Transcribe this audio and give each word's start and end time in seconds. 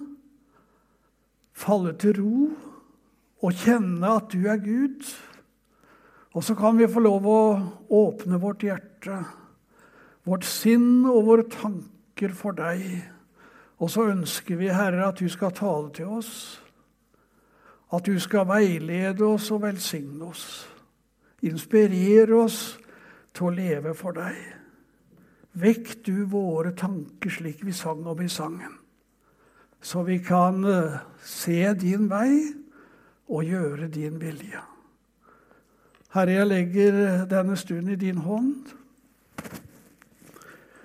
falle 1.58 1.94
til 1.98 2.18
ro 2.18 2.48
og 3.46 3.58
kjenne 3.66 4.14
at 4.20 4.30
du 4.34 4.48
er 4.50 4.62
Gud. 4.62 5.02
Og 6.38 6.46
så 6.46 6.54
kan 6.58 6.78
vi 6.78 6.90
få 6.90 7.02
lov 7.02 7.26
å 7.26 7.42
åpne 7.98 8.38
vårt 8.42 8.66
hjerte, 8.66 9.24
vårt 10.26 10.46
sinn 10.46 11.06
og 11.10 11.26
våre 11.30 11.48
tanker 11.50 12.34
for 12.38 12.58
deg. 12.58 12.84
Og 13.82 13.90
så 13.94 14.10
ønsker 14.12 14.58
vi, 14.58 14.70
Herre, 14.74 15.10
at 15.10 15.22
du 15.22 15.30
skal 15.30 15.54
tale 15.58 15.90
til 15.94 16.18
oss. 16.18 16.60
At 17.94 18.06
du 18.06 18.20
skal 18.20 18.48
veilede 18.50 19.26
oss 19.26 19.52
og 19.56 19.62
velsigne 19.64 20.28
oss. 20.28 20.68
Inspirere 21.48 22.36
oss 22.36 22.78
til 23.34 23.48
å 23.48 23.54
leve 23.54 23.94
for 23.96 24.18
deg. 24.18 24.38
Vekk 25.58 25.94
du 26.06 26.26
våre 26.30 26.74
tanker 26.78 27.32
slik 27.34 27.64
vi 27.66 27.74
sang 27.74 28.04
om 28.06 28.20
i 28.22 28.30
sangen, 28.30 28.76
så 29.82 30.04
vi 30.06 30.20
kan 30.22 30.62
eh, 30.70 31.00
se 31.24 31.74
din 31.82 32.06
vei 32.12 32.44
og 33.28 33.46
gjøre 33.46 33.88
din 33.90 34.20
vilje. 34.22 34.62
Herre, 36.14 36.36
jeg 36.38 36.50
legger 36.50 37.00
denne 37.30 37.58
stunden 37.58 37.96
i 37.96 38.00
din 38.00 38.22
hånd. 38.22 38.70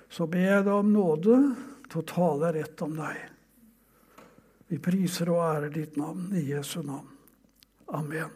Så 0.09 0.25
ber 0.29 0.43
jeg 0.45 0.65
deg 0.65 0.73
om 0.73 0.91
nåde 0.93 1.37
til 1.89 2.01
å 2.01 2.07
tale 2.09 2.51
rett 2.57 2.83
om 2.85 2.97
deg. 2.97 3.32
Vi 4.73 4.79
priser 4.81 5.29
og 5.29 5.37
ærer 5.45 5.69
ditt 5.69 5.97
navn 6.01 6.31
i 6.33 6.47
Jesu 6.47 6.79
navn. 6.81 7.05
Amen. 7.93 8.31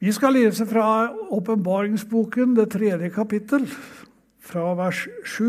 Vi 0.00 0.12
skal 0.16 0.32
lese 0.32 0.64
fra 0.64 1.12
åpenbaringsboken, 1.12 2.54
det 2.56 2.70
tredje 2.72 3.10
kapittel, 3.12 3.66
fra 4.40 4.62
vers 4.78 5.02
7. 5.28 5.44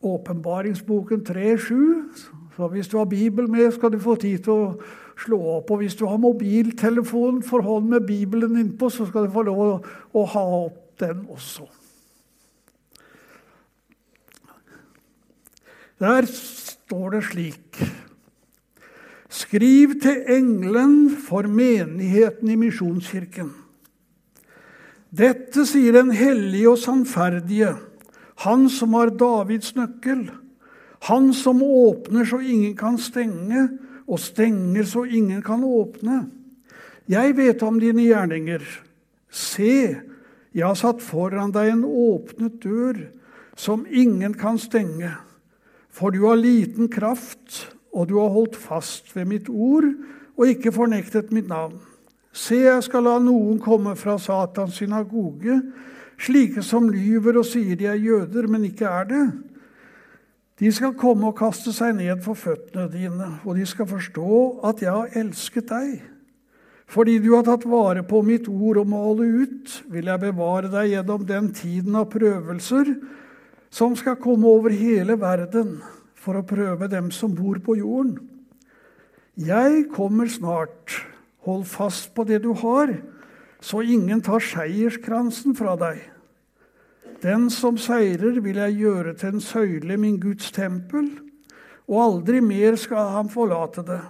Åpenbaringsboken 0.00 1.20
3.7. 1.28 1.76
Så 2.56 2.68
hvis 2.72 2.88
du 2.88 2.96
har 2.98 3.04
Bibel 3.04 3.50
med, 3.50 3.68
skal 3.72 3.92
du 3.92 3.98
få 4.00 4.16
tid 4.16 4.48
til 4.48 4.52
å 4.52 4.72
slå 5.20 5.42
opp. 5.58 5.76
Og 5.76 5.84
hvis 5.84 6.00
du 6.00 6.06
har 6.08 6.16
mobiltelefon 6.16 7.44
for 7.44 7.60
hånd 7.60 7.92
med 7.92 8.08
Bibelen 8.08 8.56
innpå, 8.56 8.88
så 8.88 9.04
skal 9.12 9.28
du 9.28 9.36
få 9.36 9.44
lov 9.52 9.62
å, 9.68 10.24
ha 10.24 10.48
opp 10.64 10.96
den 11.04 11.26
også. 11.28 11.68
Der 16.02 16.26
står 16.26 17.10
det 17.14 17.24
slik 17.30 17.82
Skriv 19.32 19.94
til 20.02 20.24
engelen 20.34 21.12
for 21.28 21.46
menigheten 21.46 22.50
i 22.50 22.56
Misjonskirken. 22.58 23.52
Dette 25.08 25.64
sier 25.68 25.94
den 25.96 26.10
hellige 26.12 26.74
og 26.74 26.80
sannferdige, 26.82 27.70
han 28.44 28.66
som 28.72 28.98
har 28.98 29.14
Davids 29.16 29.72
nøkkel, 29.78 30.26
han 31.08 31.32
som 31.36 31.62
åpner 31.64 32.28
så 32.28 32.42
ingen 32.42 32.76
kan 32.76 32.98
stenge, 33.00 33.68
og 34.04 34.20
stenger 34.20 34.84
så 34.88 35.06
ingen 35.08 35.40
kan 35.42 35.64
åpne. 35.64 36.26
Jeg 37.08 37.36
vet 37.38 37.62
om 37.62 37.80
dine 37.80 38.04
gjerninger. 38.10 38.62
Se, 39.30 39.74
jeg 40.52 40.66
har 40.66 40.76
satt 40.76 41.00
foran 41.00 41.54
deg 41.54 41.72
en 41.72 41.84
åpnet 41.88 42.60
dør 42.60 43.04
som 43.56 43.86
ingen 43.88 44.34
kan 44.36 44.60
stenge. 44.60 45.14
For 45.92 46.10
du 46.10 46.24
har 46.24 46.40
liten 46.40 46.88
kraft, 46.92 47.68
og 47.92 48.08
du 48.08 48.16
har 48.18 48.32
holdt 48.32 48.56
fast 48.56 49.12
ved 49.16 49.28
mitt 49.28 49.48
ord 49.52 49.90
og 50.38 50.48
ikke 50.48 50.72
fornektet 50.72 51.32
mitt 51.32 51.50
navn. 51.50 51.76
Se, 52.32 52.56
jeg 52.64 52.84
skal 52.86 53.04
la 53.04 53.18
noen 53.20 53.58
komme 53.60 53.92
fra 54.00 54.16
Satans 54.16 54.78
synagoge, 54.80 55.58
slike 56.16 56.64
som 56.64 56.88
lyver 56.88 57.36
og 57.42 57.44
sier 57.44 57.76
de 57.76 57.90
er 57.90 58.00
jøder, 58.00 58.48
men 58.48 58.64
ikke 58.64 58.88
er 58.88 59.08
det. 59.10 59.24
De 60.62 60.70
skal 60.72 60.96
komme 60.96 61.28
og 61.28 61.36
kaste 61.36 61.74
seg 61.76 61.98
ned 61.98 62.22
for 62.24 62.38
føttene 62.38 62.88
dine, 62.88 63.28
og 63.44 63.58
de 63.58 63.66
skal 63.68 63.88
forstå 63.90 64.40
at 64.64 64.80
jeg 64.84 64.94
har 64.94 65.16
elsket 65.20 65.68
deg. 65.68 66.00
Fordi 66.92 67.18
du 67.24 67.32
har 67.34 67.44
tatt 67.44 67.64
vare 67.68 68.04
på 68.04 68.20
mitt 68.24 68.48
ord 68.48 68.80
om 68.82 68.94
å 68.96 69.04
holde 69.10 69.28
ut, 69.44 69.76
vil 69.92 70.08
jeg 70.08 70.24
bevare 70.24 70.72
deg 70.72 70.92
gjennom 70.92 71.26
den 71.28 71.52
tiden 71.56 71.96
av 72.00 72.08
prøvelser 72.12 72.94
som 73.72 73.96
skal 73.96 74.20
komme 74.20 74.46
over 74.46 74.74
hele 74.76 75.16
verden 75.20 75.78
for 76.14 76.38
å 76.38 76.46
prøve 76.46 76.90
dem 76.92 77.10
som 77.14 77.32
bor 77.34 77.58
på 77.64 77.78
jorden. 77.80 78.18
Jeg 79.40 79.88
kommer 79.94 80.28
snart. 80.28 81.00
Hold 81.42 81.64
fast 81.66 82.12
på 82.14 82.22
det 82.28 82.42
du 82.44 82.52
har, 82.54 82.92
så 83.58 83.80
ingen 83.82 84.20
tar 84.22 84.44
seierskransen 84.44 85.56
fra 85.58 85.72
deg. 85.80 85.98
Den 87.22 87.48
som 87.50 87.78
seirer, 87.78 88.38
vil 88.42 88.60
jeg 88.60 88.78
gjøre 88.82 89.14
til 89.18 89.34
en 89.34 89.42
søyle 89.42 89.96
min 89.98 90.20
Guds 90.22 90.52
tempel, 90.54 91.08
og 91.90 91.98
aldri 92.02 92.42
mer 92.44 92.76
skal 92.78 93.10
han 93.16 93.30
forlate 93.32 93.82
det. 93.86 94.00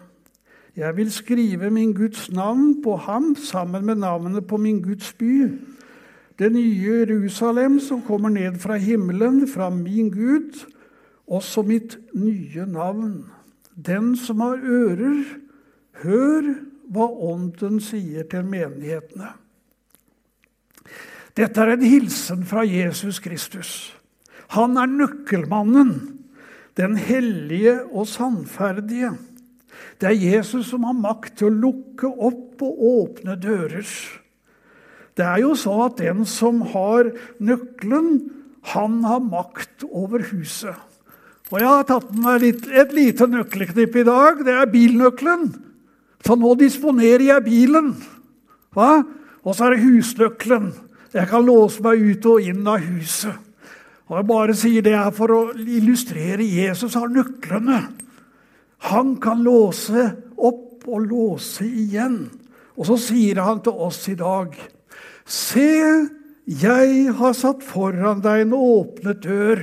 Jeg 0.77 0.97
vil 0.97 1.13
skrive 1.13 1.71
min 1.73 1.93
Guds 1.97 2.31
navn 2.33 2.83
på 2.85 2.97
ham 2.97 3.35
sammen 3.37 3.85
med 3.85 4.01
navnet 4.01 4.47
på 4.49 4.57
min 4.61 4.83
Guds 4.85 5.13
by, 5.17 5.49
det 6.43 6.51
nye 6.51 6.87
Jerusalem 7.07 7.79
som 7.81 8.03
kommer 8.03 8.33
ned 8.35 8.59
fra 8.59 8.75
himmelen, 8.81 9.45
fra 9.49 9.71
min 9.71 10.11
Gud, 10.11 10.59
også 11.31 11.63
mitt 11.63 11.99
nye 12.19 12.67
navn. 12.67 13.29
Den 13.79 14.17
som 14.19 14.43
har 14.43 14.59
ører, 14.59 15.23
hør 16.03 16.49
hva 16.93 17.07
Ånden 17.31 17.79
sier 17.81 18.27
til 18.29 18.49
menighetene. 18.49 19.31
Dette 21.39 21.63
er 21.63 21.77
en 21.77 21.85
hilsen 21.87 22.43
fra 22.45 22.65
Jesus 22.67 23.23
Kristus. 23.23 23.95
Han 24.53 24.77
er 24.77 24.91
nøkkelmannen, 24.91 25.93
den 26.77 26.99
hellige 26.99 27.79
og 27.87 28.09
sannferdige. 28.11 29.15
Det 30.01 30.11
er 30.11 30.19
Jesus 30.35 30.73
som 30.73 30.85
har 30.85 30.99
makt 30.99 31.39
til 31.39 31.49
å 31.49 31.61
lukke 31.69 32.11
opp 32.11 32.65
og 32.67 32.83
åpne 32.91 33.39
dører. 33.41 33.87
Det 35.19 35.27
er 35.27 35.43
jo 35.43 35.53
sånn 35.59 35.83
at 35.87 35.99
den 36.01 36.25
som 36.29 36.63
har 36.73 37.11
nøkkelen, 37.43 38.15
han 38.73 39.03
har 39.05 39.21
makt 39.25 39.85
over 39.91 40.23
huset. 40.31 40.77
Og 41.53 41.59
jeg 41.61 41.69
har 41.69 41.85
tatt 41.85 42.09
med 42.15 42.23
meg 42.25 42.45
litt, 42.47 42.69
et 42.71 42.95
lite 42.97 43.27
nøkkelknipp 43.29 43.97
i 44.01 44.07
dag. 44.09 44.41
Det 44.47 44.55
er 44.57 44.71
bilnøkkelen. 44.73 45.51
Så 46.25 46.37
nå 46.39 46.55
disponerer 46.57 47.27
jeg 47.27 47.45
bilen. 47.45 47.93
Hva? 48.73 49.03
Og 49.43 49.57
så 49.57 49.67
er 49.67 49.75
det 49.75 49.85
husnøkkelen. 49.85 50.71
Jeg 51.13 51.29
kan 51.29 51.45
låse 51.45 51.83
meg 51.85 52.01
ut 52.01 52.29
og 52.31 52.47
inn 52.49 52.63
av 52.65 52.81
huset. 52.81 53.35
Og 54.09 54.17
Jeg 54.17 54.29
bare 54.29 54.55
sier 54.57 54.85
det 54.85 54.95
her 54.97 55.13
for 55.17 55.33
å 55.33 55.41
illustrere 55.57 56.45
Jesus 56.45 56.97
har 56.97 57.13
nøklene. 57.13 57.83
Han 58.89 59.17
kan 59.23 59.43
låse 59.45 60.09
opp 60.37 60.87
og 60.89 61.05
låse 61.05 61.67
igjen. 61.67 62.31
Og 62.77 62.89
så 62.89 62.97
sier 63.01 63.43
han 63.45 63.61
til 63.65 63.77
oss 63.77 64.07
i 64.09 64.17
dag 64.19 64.57
Se, 65.25 66.09
jeg 66.47 67.13
har 67.19 67.37
satt 67.39 67.63
foran 67.63 68.23
deg 68.25 68.47
en 68.47 68.57
åpnet 68.57 69.23
dør 69.23 69.63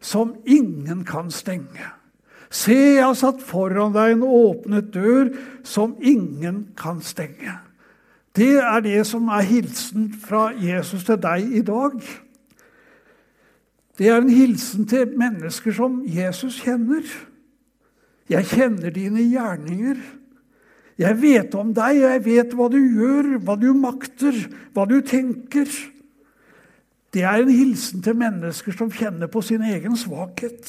som 0.00 0.34
ingen 0.46 1.04
kan 1.08 1.32
stenge. 1.34 1.86
Se, 2.50 2.76
jeg 2.96 3.04
har 3.04 3.16
satt 3.18 3.42
foran 3.44 3.92
deg 3.96 4.16
en 4.16 4.24
åpnet 4.24 4.92
dør 4.94 5.32
som 5.66 5.96
ingen 6.00 6.68
kan 6.78 7.00
stenge. 7.04 7.58
Det 8.36 8.54
er 8.60 8.80
det 8.84 9.02
som 9.08 9.28
er 9.34 9.46
hilsen 9.48 10.12
fra 10.22 10.50
Jesus 10.54 11.04
til 11.08 11.18
deg 11.20 11.48
i 11.58 11.64
dag. 11.66 11.96
Det 13.98 14.08
er 14.08 14.20
en 14.20 14.30
hilsen 14.30 14.86
til 14.86 15.16
mennesker 15.18 15.74
som 15.74 16.02
Jesus 16.06 16.60
kjenner. 16.62 17.02
Jeg 18.30 18.46
kjenner 18.46 18.94
dine 18.94 19.24
gjerninger. 19.26 19.98
Jeg 20.98 21.14
vet 21.20 21.54
om 21.54 21.70
deg, 21.70 22.00
og 22.02 22.10
jeg 22.10 22.24
vet 22.24 22.54
hva 22.58 22.66
du 22.72 22.78
gjør, 22.80 23.36
hva 23.46 23.54
du 23.60 23.70
makter, 23.78 24.34
hva 24.74 24.86
du 24.90 24.98
tenker. 25.06 25.70
Det 27.14 27.22
er 27.22 27.44
en 27.44 27.52
hilsen 27.54 28.02
til 28.04 28.18
mennesker 28.18 28.74
som 28.74 28.90
kjenner 28.90 29.30
på 29.30 29.42
sin 29.46 29.62
egen 29.62 29.94
svakhet. 29.96 30.66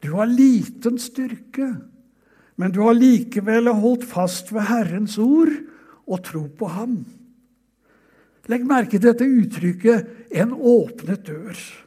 Du 0.00 0.12
har 0.14 0.30
liten 0.30 1.00
styrke, 1.02 1.72
men 2.56 2.72
du 2.72 2.80
har 2.86 2.96
likevel 2.96 3.72
holdt 3.74 4.06
fast 4.08 4.54
ved 4.54 4.68
Herrens 4.70 5.18
ord 5.18 5.52
og 6.06 6.22
tro 6.24 6.46
på 6.46 6.70
ham. 6.70 7.00
Legg 8.46 8.62
merke 8.62 8.94
til 8.94 9.08
dette 9.08 9.26
uttrykket 9.26 10.06
'en 10.30 10.52
åpnet 10.54 11.26
dør'. 11.26 11.82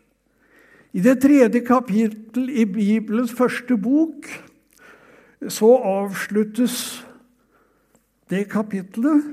I 0.94 1.00
det 1.00 1.22
tredje 1.22 1.62
kapittel 1.62 2.50
i 2.50 2.66
Bibelens 2.66 3.32
første 3.32 3.78
bok 3.78 4.28
så 5.48 5.70
avsluttes 5.78 7.06
det 8.30 8.46
kapittelet 8.52 9.26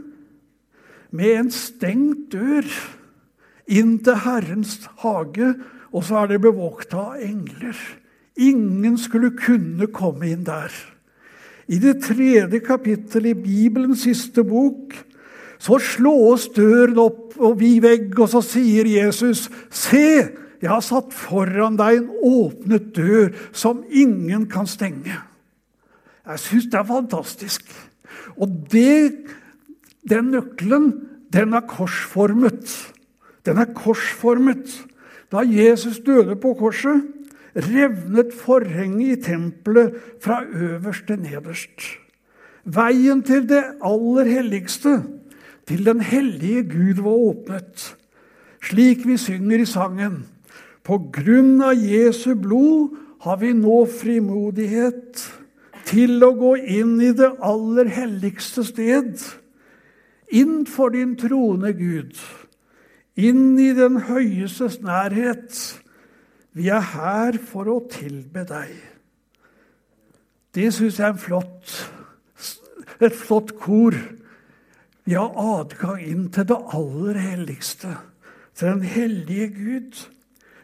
med 1.17 1.33
en 1.37 1.51
stengt 1.53 2.33
dør 2.33 2.67
inn 3.67 3.97
til 4.05 4.21
Herrens 4.25 4.79
hage, 5.03 5.55
og 5.93 6.05
så 6.05 6.23
er 6.23 6.35
det 6.35 6.43
bevokta 6.45 7.13
av 7.13 7.23
engler. 7.25 7.77
Ingen 8.37 8.99
skulle 9.01 9.33
kunne 9.39 9.89
komme 9.93 10.29
inn 10.31 10.45
der. 10.47 10.73
I 11.67 11.81
det 11.83 11.99
tredje 12.05 12.61
kapittelet 12.63 13.33
i 13.33 13.43
Bibelens 13.43 14.05
siste 14.07 14.45
bok 14.47 14.95
så 15.59 15.79
slås 15.83 16.51
døren 16.55 16.99
opp 17.01 17.39
og 17.41 17.57
vid 17.61 17.81
vegg, 17.83 18.13
og 18.21 18.29
så 18.31 18.43
sier 18.45 18.87
Jesus, 18.87 19.49
'Se, 19.71 20.29
jeg 20.61 20.71
har 20.71 20.81
satt 20.81 21.13
foran 21.13 21.77
deg 21.77 21.97
en 21.97 22.11
åpnet 22.23 22.95
dør 22.95 23.33
som 23.53 23.85
ingen 23.91 24.47
kan 24.47 24.67
stenge.' 24.67 25.23
Jeg 26.27 26.39
syns 26.39 26.65
det 26.65 26.75
er 26.75 26.85
fantastisk. 26.85 27.63
Og 28.37 28.53
det, 28.73 29.13
den 30.09 30.33
nøkkelen, 30.35 30.93
den 31.33 31.55
er 31.55 31.67
korsformet. 31.69 32.71
Den 33.47 33.59
er 33.63 33.73
korsformet. 33.75 34.83
Da 35.33 35.43
Jesus 35.43 35.99
døde 35.99 36.37
på 36.39 36.55
korset, 36.59 37.03
revnet 37.57 38.35
forhenget 38.37 39.19
i 39.19 39.23
tempelet 39.23 39.95
fra 40.23 40.43
øverst 40.45 41.07
til 41.07 41.21
nederst. 41.23 41.87
Veien 42.65 43.23
til 43.23 43.47
det 43.49 43.63
aller 43.85 44.29
helligste, 44.29 45.03
til 45.67 45.87
den 45.87 46.01
hellige 46.01 46.63
Gud, 46.63 47.03
var 47.03 47.11
åpnet. 47.31 47.97
Slik 48.63 49.07
vi 49.07 49.17
synger 49.17 49.63
i 49.63 49.69
sangen. 49.69 50.25
På 50.87 50.99
grunn 51.15 51.63
av 51.63 51.79
Jesu 51.79 52.35
blod 52.39 52.95
har 53.23 53.39
vi 53.43 53.53
nå 53.55 53.85
frimodighet 53.91 55.23
til 55.87 56.19
å 56.27 56.33
gå 56.35 56.57
inn 56.79 56.97
i 57.01 57.13
det 57.15 57.31
aller 57.45 57.91
helligste 57.95 58.65
sted. 58.67 59.23
Inn 60.35 60.65
for 60.67 60.91
din 60.95 61.15
trone, 61.21 61.71
Gud 61.77 62.19
inn 63.17 63.57
i 63.59 63.73
den 63.77 63.99
høyestes 64.07 64.81
nærhet. 64.85 65.57
Vi 66.57 66.69
er 66.73 66.85
her 66.93 67.39
for 67.41 67.69
å 67.73 67.81
tilbe 67.91 68.45
deg. 68.49 68.75
Det 70.57 70.71
syns 70.73 71.01
jeg 71.01 71.09
er 71.09 71.21
flott, 71.21 71.73
et 73.01 73.17
flott 73.17 73.53
kor. 73.61 73.97
Vi 75.07 75.17
har 75.17 75.37
adgang 75.37 76.01
inn 76.03 76.29
til 76.33 76.49
det 76.49 76.61
aller 76.77 77.21
helligste, 77.21 77.93
til 78.57 78.73
den 78.73 78.87
hellige 78.89 79.49
Gud. 79.53 80.07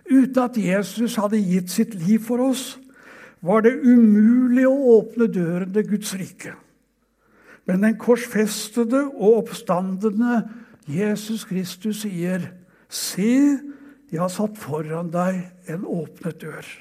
Uten 0.09 0.43
at 0.43 0.57
Jesus 0.59 1.19
hadde 1.21 1.41
gitt 1.41 1.71
sitt 1.73 1.95
liv 1.95 2.25
for 2.25 2.41
oss, 2.51 2.79
var 3.43 3.65
det 3.67 3.75
umulig 3.83 4.67
å 4.69 4.99
åpne 4.99 5.27
døren 5.33 5.73
til 5.75 5.89
Guds 5.91 6.15
rike. 6.19 6.55
Men 7.67 7.83
den 7.85 7.99
korsfestede 7.99 9.05
og 9.13 9.43
oppstandende 9.43 10.43
Jesus 10.91 11.45
Kristus 11.45 12.03
sier, 12.03 12.41
'Se, 12.89 13.59
jeg 14.13 14.21
har 14.21 14.29
satt 14.29 14.59
foran 14.59 15.11
deg 15.11 15.51
en 15.69 15.85
åpnet 15.85 16.43
dør'. 16.43 16.79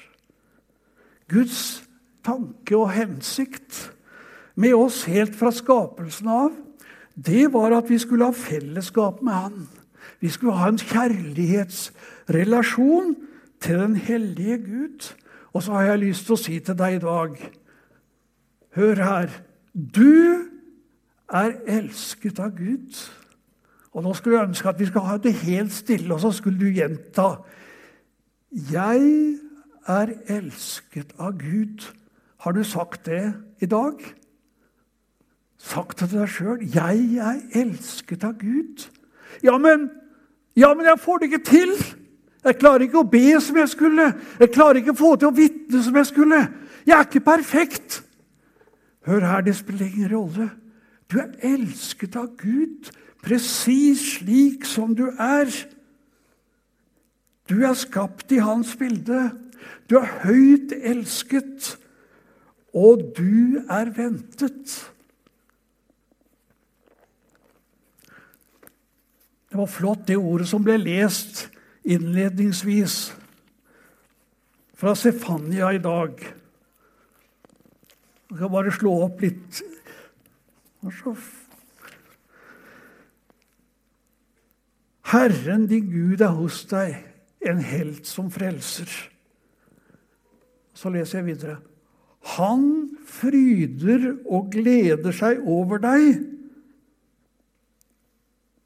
Guds 1.28 1.84
tanke 2.24 2.76
og 2.76 2.92
hensikt 2.92 3.92
med 4.54 4.74
oss 4.74 5.04
helt 5.04 5.36
fra 5.36 5.50
skapelsen 5.50 6.28
av, 6.28 6.50
det 7.16 7.52
var 7.52 7.72
at 7.76 7.90
vi 7.90 7.98
skulle 7.98 8.24
ha 8.24 8.32
fellesskap 8.32 9.22
med 9.22 9.32
Han. 9.32 9.68
Vi 10.20 10.28
skulle 10.28 10.52
ha 10.52 10.68
en 10.68 10.78
kjærlighetsrelasjon 10.78 13.16
til 13.60 13.78
den 13.78 13.96
hellige 13.96 14.58
Gud. 14.58 15.14
Og 15.52 15.62
så 15.62 15.72
har 15.72 15.82
jeg 15.82 15.98
lyst 15.98 16.26
til 16.26 16.36
å 16.36 16.40
si 16.40 16.58
til 16.64 16.78
deg 16.78 16.96
i 16.96 17.02
dag 17.02 17.36
Hør 18.72 19.02
her. 19.04 19.32
Du 19.74 20.48
er 21.28 21.58
elsket 21.68 22.38
av 22.40 22.54
Gud. 22.56 22.96
Og 23.92 24.04
Nå 24.04 24.14
skulle 24.16 24.38
jeg 24.38 24.48
ønske 24.48 24.68
at 24.68 24.80
vi 24.80 24.88
skulle 24.88 25.10
ha 25.10 25.18
det 25.20 25.34
helt 25.44 25.72
stille, 25.72 26.14
og 26.14 26.20
så 26.20 26.30
skulle 26.32 26.60
du 26.60 26.72
gjenta 26.72 27.42
Jeg 28.72 29.36
er 29.88 30.14
elsket 30.32 31.12
av 31.18 31.36
Gud. 31.40 31.84
Har 32.40 32.52
du 32.52 32.64
sagt 32.64 33.06
det 33.06 33.34
i 33.60 33.66
dag? 33.66 34.00
Sagt 35.58 36.00
det 36.00 36.08
til 36.08 36.18
deg 36.18 36.32
sjøl? 36.32 36.62
Jeg 36.74 37.20
er 37.20 37.42
elsket 37.60 38.24
av 38.24 38.38
Gud. 38.40 38.88
Ja 39.44 39.58
men, 39.58 39.90
ja, 40.56 40.72
men 40.74 40.86
jeg 40.86 41.00
får 41.00 41.18
det 41.18 41.32
ikke 41.32 41.44
til! 41.44 41.76
Jeg 42.42 42.58
klarer 42.58 42.86
ikke 42.86 43.02
å 43.02 43.08
be 43.08 43.26
som 43.42 43.58
jeg 43.60 43.70
skulle. 43.70 44.08
Jeg 44.40 44.50
klarer 44.54 44.80
ikke 44.80 44.96
å 44.96 44.98
få 44.98 45.12
til 45.16 45.30
å 45.30 45.36
vitne 45.36 45.82
som 45.84 45.98
jeg 46.00 46.08
skulle. 46.10 46.40
Jeg 46.82 46.96
er 46.96 47.06
ikke 47.06 47.22
perfekt. 47.26 48.00
Hør 49.06 49.26
her, 49.26 49.44
det 49.46 49.54
spiller 49.58 49.86
ingen 49.86 50.10
rolle. 50.10 50.48
Du 51.10 51.20
er 51.22 51.30
elsket 51.44 52.16
av 52.18 52.32
Gud 52.40 52.90
presis 53.22 54.02
slik 54.16 54.66
som 54.66 54.96
du 54.98 55.06
er. 55.20 55.50
Du 57.50 57.62
er 57.62 57.78
skapt 57.78 58.32
i 58.34 58.40
hans 58.42 58.74
bilde. 58.78 59.30
Du 59.86 59.98
er 60.00 60.08
høyt 60.24 60.72
elsket, 60.74 61.76
og 62.74 63.02
du 63.14 63.60
er 63.70 63.92
ventet. 63.94 64.74
Det 69.52 69.60
var 69.60 69.68
flott, 69.68 70.06
det 70.08 70.16
ordet 70.16 70.48
som 70.48 70.64
ble 70.64 70.78
lest 70.80 71.51
innledningsvis 71.82 73.12
fra 74.74 74.94
Sefania 74.98 75.72
i 75.72 75.78
dag. 75.82 76.18
Jeg 78.30 78.38
skal 78.38 78.52
bare 78.52 78.72
slå 78.74 78.92
opp 79.06 79.22
litt. 79.22 79.62
Herren 85.12 85.66
din 85.70 85.90
Gud 85.92 86.22
er 86.24 86.32
hos 86.38 86.62
deg, 86.70 86.96
en 87.44 87.60
helt 87.62 88.08
som 88.08 88.30
frelser. 88.32 88.88
Så 90.74 90.90
leser 90.90 91.20
jeg 91.20 91.28
videre. 91.34 91.58
Han 92.38 92.64
fryder 93.06 94.12
og 94.30 94.52
gleder 94.54 95.14
seg 95.14 95.42
over 95.46 95.82
deg 95.82 96.22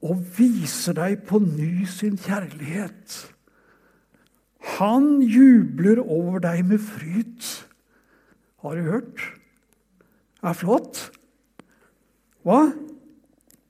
og 0.06 0.22
viser 0.36 0.96
deg 0.96 1.24
på 1.26 1.40
ny 1.42 1.86
sin 1.90 2.18
kjærlighet. 2.20 3.16
Han 4.76 5.20
jubler 5.22 6.00
over 6.02 6.40
deg 6.42 6.62
med 6.66 6.82
fryd. 6.82 7.46
Har 8.62 8.78
du 8.78 8.90
hørt? 8.90 9.22
Det 10.40 10.52
er 10.52 10.58
flott. 10.58 11.00
Hva? 12.46 12.60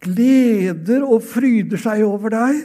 gleder 0.06 1.04
og 1.06 1.24
fryder 1.26 1.80
seg 1.80 2.04
over 2.06 2.32
deg 2.34 2.62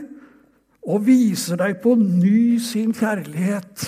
og 0.81 1.05
viser 1.05 1.59
deg 1.61 1.79
på 1.83 1.95
ny 1.99 2.57
sin 2.61 2.93
kjærlighet. 2.97 3.85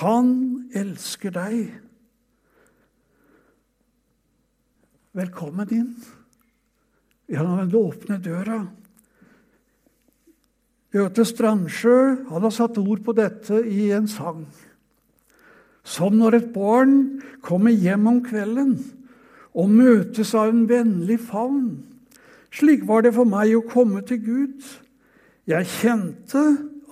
Han 0.00 0.32
elsker 0.76 1.34
deg. 1.34 1.68
Velkommen 5.16 5.76
inn 5.76 5.94
gjennom 7.32 7.62
den 7.62 7.76
åpne 7.78 8.18
døra. 8.22 8.60
Gjøte 10.92 11.24
Strandsjø 11.24 11.96
han 12.28 12.44
har 12.44 12.52
satt 12.52 12.80
ord 12.80 13.00
på 13.04 13.14
dette 13.16 13.62
i 13.64 13.88
en 13.96 14.08
sang. 14.10 14.44
Som 15.82 16.18
når 16.20 16.36
et 16.38 16.50
barn 16.54 16.96
kommer 17.42 17.72
hjem 17.72 18.06
om 18.10 18.20
kvelden 18.24 18.76
og 19.56 19.72
møtes 19.72 20.34
av 20.38 20.52
en 20.52 20.66
vennlig 20.68 21.18
favn. 21.24 21.80
Slik 22.52 22.84
var 22.88 23.06
det 23.06 23.14
for 23.16 23.28
meg 23.28 23.56
å 23.56 23.64
komme 23.64 24.04
til 24.06 24.20
Gud. 24.22 24.60
Jeg 25.48 25.70
kjente 25.80 26.42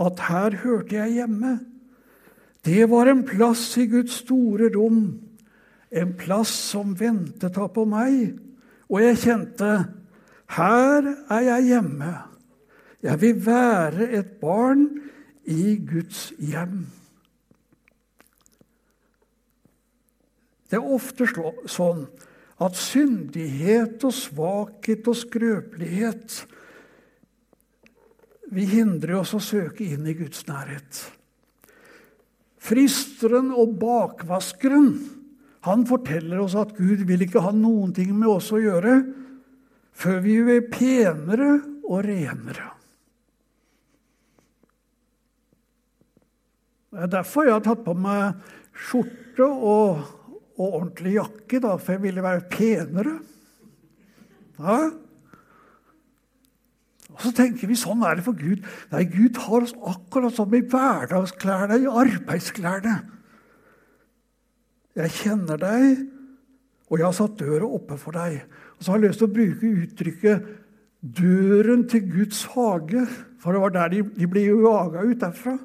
at 0.01 0.25
her 0.31 0.57
hørte 0.65 0.97
jeg 0.97 1.21
hjemme. 1.21 1.59
Det 2.65 2.89
var 2.91 3.13
en 3.13 3.23
plass 3.29 3.69
i 3.81 3.87
Guds 3.89 4.23
store 4.25 4.73
rom 4.73 5.05
en 5.91 6.13
plass 6.15 6.53
som 6.71 6.95
ventet 6.95 7.57
på 7.75 7.85
meg. 7.89 8.37
Og 8.91 9.03
jeg 9.03 9.21
kjente 9.25 9.71
her 10.57 11.11
er 11.31 11.45
jeg 11.47 11.69
hjemme. 11.71 12.15
Jeg 13.03 13.21
vil 13.23 13.45
være 13.47 14.09
et 14.19 14.33
barn 14.41 14.89
i 15.49 15.77
Guds 15.87 16.31
hjem. 16.39 16.83
Det 20.71 20.79
er 20.79 20.93
ofte 20.95 21.27
sånn 21.71 22.05
at 22.61 22.77
syndighet 22.79 24.05
og 24.07 24.15
svakhet 24.15 25.09
og 25.11 25.17
skrøpelighet 25.19 26.43
vi 28.51 28.67
hindrer 28.67 29.21
oss 29.21 29.33
å 29.35 29.41
søke 29.43 29.87
inn 29.87 30.07
i 30.11 30.15
Guds 30.19 30.43
nærhet. 30.49 31.01
Fristeren 32.61 33.51
og 33.55 33.79
bakvaskeren 33.81 34.93
han 35.65 35.87
forteller 35.89 36.43
oss 36.43 36.57
at 36.59 36.75
Gud 36.77 37.05
vil 37.09 37.25
ikke 37.25 37.43
ha 37.45 37.53
noen 37.55 37.95
ting 37.97 38.13
med 38.17 38.29
oss 38.33 38.51
å 38.53 38.61
gjøre 38.61 38.99
før 40.01 40.23
vi 40.25 40.37
blir 40.45 40.69
penere 40.73 41.51
og 41.85 42.05
renere. 42.07 42.71
Det 46.91 47.05
er 47.05 47.13
derfor 47.13 47.47
jeg 47.47 47.55
har 47.55 47.67
tatt 47.67 47.85
på 47.87 47.95
meg 47.95 48.41
skjorte 48.89 49.47
og, 49.47 50.01
og 50.57 50.65
ordentlig 50.67 51.15
jakke, 51.19 51.61
da, 51.63 51.77
for 51.77 51.95
jeg 51.95 52.05
ville 52.09 52.25
være 52.25 52.49
penere. 52.51 53.15
Ja. 54.61 54.81
Og 57.11 57.23
så 57.23 57.33
tenker 57.37 57.71
vi 57.71 57.79
sånn 57.79 58.03
er 58.07 58.19
det 58.19 58.27
for 58.27 58.39
Gud. 58.39 58.65
Nei, 58.91 59.05
Gud 59.11 59.39
har 59.45 59.67
oss 59.67 59.77
akkurat 59.77 60.35
som 60.35 60.55
i 60.57 60.63
hverdagsklærne, 60.65 61.83
i 61.85 61.95
arbeidsklærne. 62.03 62.97
Jeg 64.99 65.15
kjenner 65.21 65.61
deg, 65.61 66.03
og 66.91 66.99
jeg 66.99 67.07
har 67.07 67.15
satt 67.15 67.39
døra 67.39 67.69
oppe 67.71 67.99
for 68.01 68.19
deg. 68.19 68.43
Så 68.81 68.93
har 68.93 68.99
jeg 68.99 69.11
lyst 69.11 69.21
til 69.21 69.29
å 69.29 69.35
bruke 69.35 69.73
uttrykket 69.85 70.49
'døren 71.01 71.89
til 71.89 72.07
Guds 72.11 72.45
hage', 72.53 73.09
for 73.41 73.53
det 73.53 73.61
var 73.61 73.69
der 73.69 73.89
de, 73.89 74.03
de 74.17 74.27
ble 74.29 74.43
jaga 74.49 75.05
ut 75.05 75.21
derfra. 75.21 75.59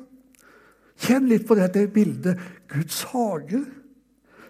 Kjenn 0.96 1.28
litt 1.28 1.48
på 1.48 1.58
dette 1.60 1.88
bildet. 1.92 2.40
Guds 2.72 3.04
hage. 3.12 3.66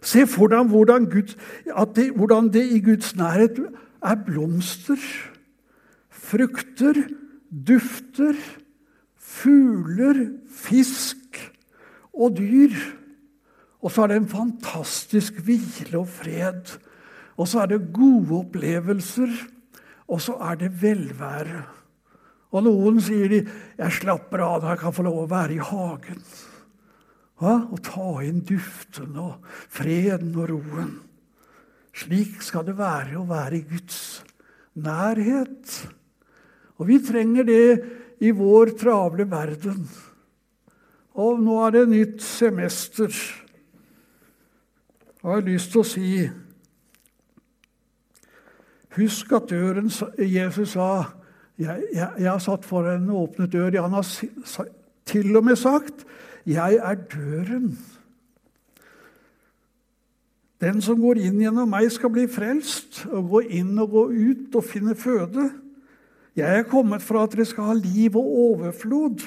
Se 0.06 0.28
for 0.30 0.52
deg 0.52 0.70
hvordan, 0.70 1.08
det, 1.10 2.12
hvordan 2.14 2.52
det 2.54 2.66
i 2.70 2.82
Guds 2.86 3.16
nærhet 3.18 3.58
er 4.06 4.20
blomster, 4.28 5.02
frukter, 6.10 7.00
dufter, 7.50 8.38
fugler, 9.18 10.28
fisk 10.46 11.40
og 12.14 12.38
dyr. 12.38 12.76
Og 13.82 13.92
så 13.92 14.06
er 14.06 14.14
det 14.14 14.20
en 14.22 14.30
fantastisk 14.30 15.42
hvile 15.46 15.98
og 16.04 16.10
fred. 16.10 16.78
Og 17.36 17.50
så 17.50 17.64
er 17.64 17.74
det 17.74 17.94
gode 17.96 18.40
opplevelser. 18.40 19.32
Og 20.08 20.22
så 20.22 20.38
er 20.50 20.60
det 20.62 20.72
velvære. 20.82 21.64
Og 22.56 22.64
noen 22.64 23.02
sier 23.02 23.28
de 23.28 23.42
'Jeg 23.78 23.92
slapper 23.92 24.40
av 24.40 24.62
når 24.62 24.70
jeg 24.70 24.80
kan 24.80 24.94
få 24.94 25.04
lov 25.04 25.24
å 25.24 25.30
være 25.30 25.54
i 25.56 25.60
hagen'. 25.60 26.24
Ja, 27.42 27.68
og 27.68 27.84
ta 27.84 28.22
inn 28.24 28.40
duften 28.40 29.18
og 29.18 29.44
freden 29.68 30.36
og 30.36 30.50
roen. 30.50 31.00
Slik 31.94 32.42
skal 32.42 32.64
det 32.66 32.78
være 32.78 33.18
å 33.20 33.28
være 33.28 33.58
i 33.58 33.66
Guds 33.68 34.24
nærhet. 34.76 35.88
Og 36.80 36.88
vi 36.88 37.00
trenger 37.00 37.44
det 37.44 37.84
i 38.22 38.32
vår 38.32 38.78
travle 38.80 39.26
verden. 39.30 39.90
Og 41.16 41.40
nå 41.40 41.68
er 41.68 41.72
det 41.72 41.90
nytt 41.90 42.22
semester 42.22 43.12
har 45.26 45.40
jeg 45.40 45.56
lyst 45.56 45.72
til 45.74 45.82
å 45.82 45.88
si 45.90 46.10
Husk 48.96 49.32
at 49.36 49.50
døren 49.50 49.92
Jesus 50.18 50.76
sa 50.76 50.90
jeg, 51.58 51.84
jeg, 51.94 52.10
jeg 52.20 52.30
har 52.30 52.40
satt 52.44 52.66
for 52.68 52.88
en 52.92 53.10
åpnet 53.16 53.52
dør. 53.54 53.82
Han 53.82 53.96
har 53.96 54.08
til 55.06 55.36
og 55.36 55.44
med 55.44 55.56
sagt 55.56 56.06
'Jeg 56.46 56.76
er 56.76 56.96
døren'. 56.96 57.78
Den 60.62 60.82
som 60.82 61.02
går 61.02 61.20
inn 61.20 61.40
gjennom 61.42 61.70
meg, 61.70 61.92
skal 61.92 62.10
bli 62.10 62.28
frelst, 62.28 63.06
og 63.12 63.30
gå 63.30 63.40
inn 63.40 63.80
og 63.80 63.90
gå 63.90 64.04
ut 64.10 64.56
og 64.56 64.64
finne 64.64 64.96
føde. 64.96 65.50
Jeg 66.36 66.60
er 66.60 66.64
kommet 66.64 67.02
for 67.02 67.24
at 67.24 67.32
dere 67.32 67.46
skal 67.46 67.64
ha 67.64 67.74
liv 67.74 68.16
og 68.16 68.26
overflod. 68.26 69.26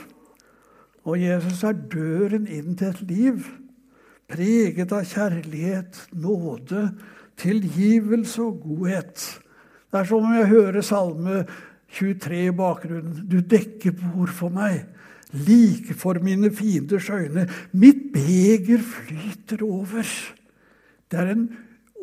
Og 1.05 1.21
Jesus 1.21 1.65
er 1.65 1.73
døren 1.73 2.47
inn 2.47 2.77
til 2.77 2.89
et 2.89 3.03
liv 3.03 3.45
preget 4.29 4.93
av 4.93 5.07
kjærlighet, 5.09 6.01
nåde, 6.13 6.91
tilgivelse 7.41 8.43
og 8.43 8.61
godhet. 8.61 9.41
Det 9.89 10.01
er 10.01 10.09
som 10.09 10.25
om 10.25 10.35
jeg 10.37 10.51
hører 10.51 10.85
Salme 10.85 11.43
23 11.97 12.41
i 12.51 12.55
bakgrunnen. 12.57 13.23
Du 13.29 13.41
dekker 13.41 13.95
bord 13.97 14.33
for 14.37 14.53
meg, 14.53 14.85
like 15.33 15.97
for 15.97 16.21
mine 16.25 16.51
fienders 16.53 17.09
øyne. 17.11 17.47
Mitt 17.73 18.11
beger 18.13 18.85
flyter 18.85 19.65
over. 19.65 20.05
Det 21.09 21.21
er 21.21 21.33
en 21.33 21.47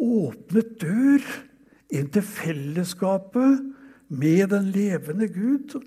åpnet 0.01 0.80
dør 0.82 1.27
inn 1.94 2.10
til 2.10 2.25
fellesskapet 2.25 3.62
med 4.10 4.50
den 4.54 4.72
levende 4.74 5.30
Gud. 5.30 5.77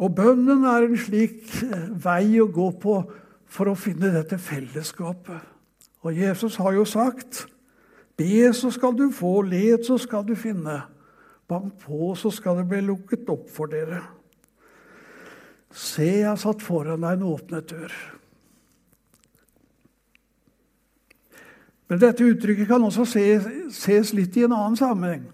Og 0.00 0.14
bønnen 0.16 0.64
er 0.66 0.88
en 0.88 0.98
slik 0.98 1.44
vei 2.02 2.40
å 2.40 2.48
gå 2.50 2.70
på 2.80 2.96
for 3.54 3.70
å 3.70 3.76
finne 3.78 4.10
dette 4.16 4.40
fellesskapet. 4.40 5.52
Og 6.04 6.16
Jesus 6.16 6.56
har 6.60 6.74
jo 6.76 6.88
sagt 6.88 7.44
Be, 8.14 8.52
så 8.54 8.70
skal 8.70 8.94
du 8.94 9.08
få. 9.10 9.40
Let, 9.42 9.86
så 9.86 9.96
skal 9.98 10.22
du 10.26 10.36
finne. 10.38 10.84
Bank 11.48 11.78
på, 11.82 12.14
så 12.16 12.30
skal 12.32 12.60
det 12.60 12.68
bli 12.70 12.80
lukket 12.86 13.28
opp 13.32 13.48
for 13.52 13.70
dere. 13.72 14.00
Se, 15.74 16.06
jeg 16.06 16.28
har 16.28 16.38
satt 16.40 16.62
foran 16.62 17.02
deg 17.02 17.18
en 17.18 17.26
åpnet 17.34 17.72
dør. 17.72 17.94
Men 21.90 22.00
dette 22.00 22.24
uttrykket 22.24 22.68
kan 22.70 22.84
også 22.86 23.04
ses, 23.06 24.12
litt 24.16 24.36
i 24.38 24.46
en 24.46 24.54
annen 24.56 24.78
sammenheng. 24.78 25.26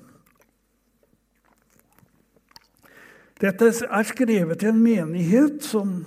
Dette 3.41 3.71
er 3.71 4.09
skrevet 4.09 4.61
til 4.61 4.73
en 4.73 4.83
menighet 4.83 5.63
som 5.65 6.03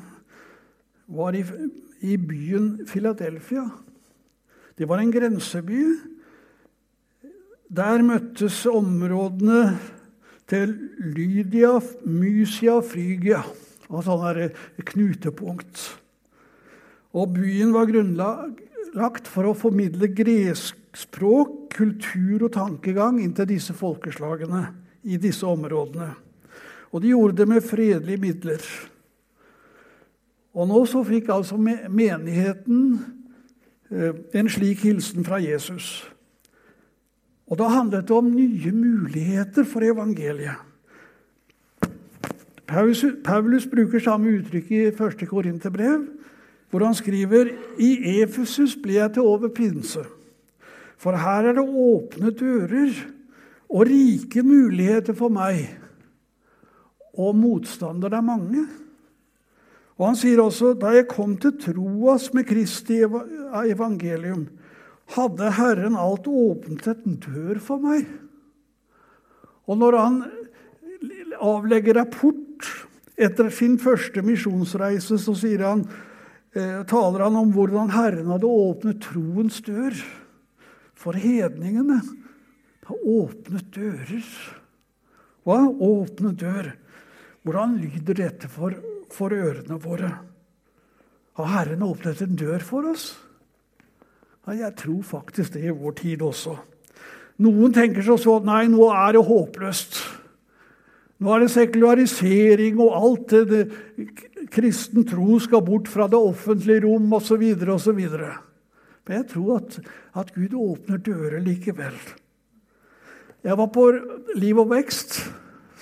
var 1.10 1.34
i 1.34 2.18
byen 2.18 2.84
Philadelphia. 2.90 3.64
Det 4.78 4.90
var 4.90 5.02
en 5.02 5.14
grenseby. 5.14 5.82
Der 7.74 8.04
møttes 8.06 8.66
områdene 8.70 9.80
til 10.50 10.76
Lydia, 11.00 11.80
Mysia, 12.06 12.78
Frygia. 12.86 13.42
Altså 13.90 14.14
sånn 14.20 14.54
knutepunkt. 14.92 15.82
Og 17.18 17.34
byen 17.34 17.74
var 17.74 17.90
grunnlagt 17.90 19.30
for 19.30 19.50
å 19.50 19.58
formidle 19.58 20.10
gresk 20.14 20.78
språk, 20.98 21.74
kultur 21.74 22.46
og 22.46 22.54
tankegang 22.54 23.18
inn 23.22 23.34
til 23.34 23.50
disse 23.50 23.74
folkeslagene 23.74 24.68
i 25.10 25.18
disse 25.18 25.46
områdene. 25.50 26.12
Og 26.94 27.02
de 27.02 27.10
gjorde 27.10 27.40
det 27.42 27.50
med 27.50 27.66
fredelige 27.66 28.22
midler. 28.22 28.66
Og 30.54 30.70
nå 30.70 30.84
så 30.86 31.02
fikk 31.06 31.32
altså 31.34 31.58
menigheten 31.58 33.00
eh, 33.90 34.14
en 34.38 34.50
slik 34.50 34.86
hilsen 34.86 35.26
fra 35.26 35.42
Jesus. 35.42 36.04
Og 37.54 37.60
da 37.60 37.68
handlet 37.70 38.08
det 38.10 38.16
om 38.18 38.32
nye 38.34 38.72
muligheter 38.74 39.66
for 39.70 39.86
evangeliet. 39.86 40.58
Paulus, 42.66 43.68
bruker 43.70 44.02
samme 44.02 44.32
uttrykk 44.40 44.72
i 44.74 44.80
1. 44.90 45.28
Korinterbrev, 45.30 46.08
hvor 46.72 46.86
han 46.88 46.98
skriver 46.98 47.52
i 47.78 47.92
Efesus 48.24 48.74
ble 48.82 48.96
jeg 48.96 49.14
til 49.14 49.28
over 49.30 49.52
pinse. 49.54 50.02
For 50.98 51.14
her 51.14 51.52
er 51.52 51.60
det 51.60 51.68
åpne 51.68 52.34
dører 52.34 52.96
og 53.70 53.86
rike 53.86 54.42
muligheter 54.42 55.14
for 55.14 55.30
meg. 55.30 55.68
Og 57.14 57.36
motstanderne 57.38 58.18
er 58.18 58.26
mange. 58.26 58.66
Og 60.02 60.08
Han 60.08 60.18
sier 60.18 60.42
også 60.42 60.74
da 60.74 60.96
jeg 60.96 61.06
kom 61.12 61.38
til 61.38 61.54
troas 61.62 62.32
med 62.34 62.48
Kristi 62.50 63.04
evangelium, 63.06 64.48
hadde 65.12 65.52
Herren 65.58 65.98
alt 66.00 66.28
åpnet 66.28 66.88
en 66.94 67.20
dør 67.22 67.60
for 67.62 67.84
meg. 67.84 68.08
Og 69.68 69.80
når 69.80 69.98
han 70.00 70.18
avlegger 71.44 72.00
rapport 72.00 72.68
etter 73.20 73.52
sin 73.54 73.78
første 73.82 74.24
misjonsreise, 74.26 75.20
så 75.22 75.36
han, 75.62 75.88
eh, 76.56 76.84
taler 76.84 77.24
han 77.24 77.36
om 77.36 77.52
hvordan 77.54 77.92
Herren 77.92 78.32
hadde 78.32 78.48
åpnet 78.50 79.02
troens 79.02 79.62
dør 79.62 79.94
for 80.96 81.14
hedningene. 81.14 82.02
Har 82.86 82.98
åpnet 82.98 83.72
dører. 83.72 84.26
Hva? 85.44 85.60
Åpne 85.68 86.34
dør. 86.36 86.74
Hvordan 87.44 87.78
lyder 87.78 88.14
dette 88.14 88.48
for, 88.48 88.76
for 89.12 89.32
ørene 89.32 89.80
våre? 89.80 90.12
Har 91.34 91.46
Herren 91.46 91.84
åpnet 91.84 92.22
en 92.22 92.36
dør 92.36 92.64
for 92.64 92.88
oss? 92.92 93.14
Ja, 94.44 94.58
jeg 94.66 94.76
tror 94.82 95.04
faktisk 95.08 95.54
det 95.56 95.64
i 95.64 95.72
vår 95.72 95.96
tid 96.02 96.24
også. 96.26 96.58
Noen 97.44 97.74
tenker 97.74 98.04
seg 98.06 98.20
så 98.22 98.38
at 98.42 98.48
nei, 98.48 98.66
nå 98.72 98.90
er 98.92 99.16
det 99.16 99.24
håpløst. 99.26 100.02
Nå 101.24 101.32
er 101.32 101.46
det 101.46 101.54
sekularisering, 101.54 102.82
og 102.84 102.98
alt 102.98 103.32
det, 103.32 103.44
det 103.48 104.50
kristen 104.52 105.06
tro 105.08 105.38
skal 105.40 105.64
bort 105.66 105.88
fra 105.88 106.10
det 106.12 106.20
offentlige 106.20 106.84
rom 106.84 107.08
osv. 107.16 107.46
osv. 107.72 108.02
Men 108.04 109.16
jeg 109.18 109.30
tror 109.32 109.62
at, 109.62 109.80
at 110.20 110.36
Gud 110.36 110.58
åpner 110.60 111.00
dører 111.00 111.40
likevel. 111.44 111.96
Jeg 113.44 113.58
var 113.60 113.72
på 113.76 113.90
Liv 114.40 114.60
og 114.60 114.70
vekst, 114.72 115.18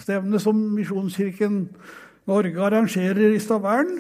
stevne 0.02 0.40
som 0.42 0.58
Misjonskirken 0.78 1.68
Norge 2.30 2.62
arrangerer 2.62 3.34
i 3.34 3.42
Stavern. 3.42 4.00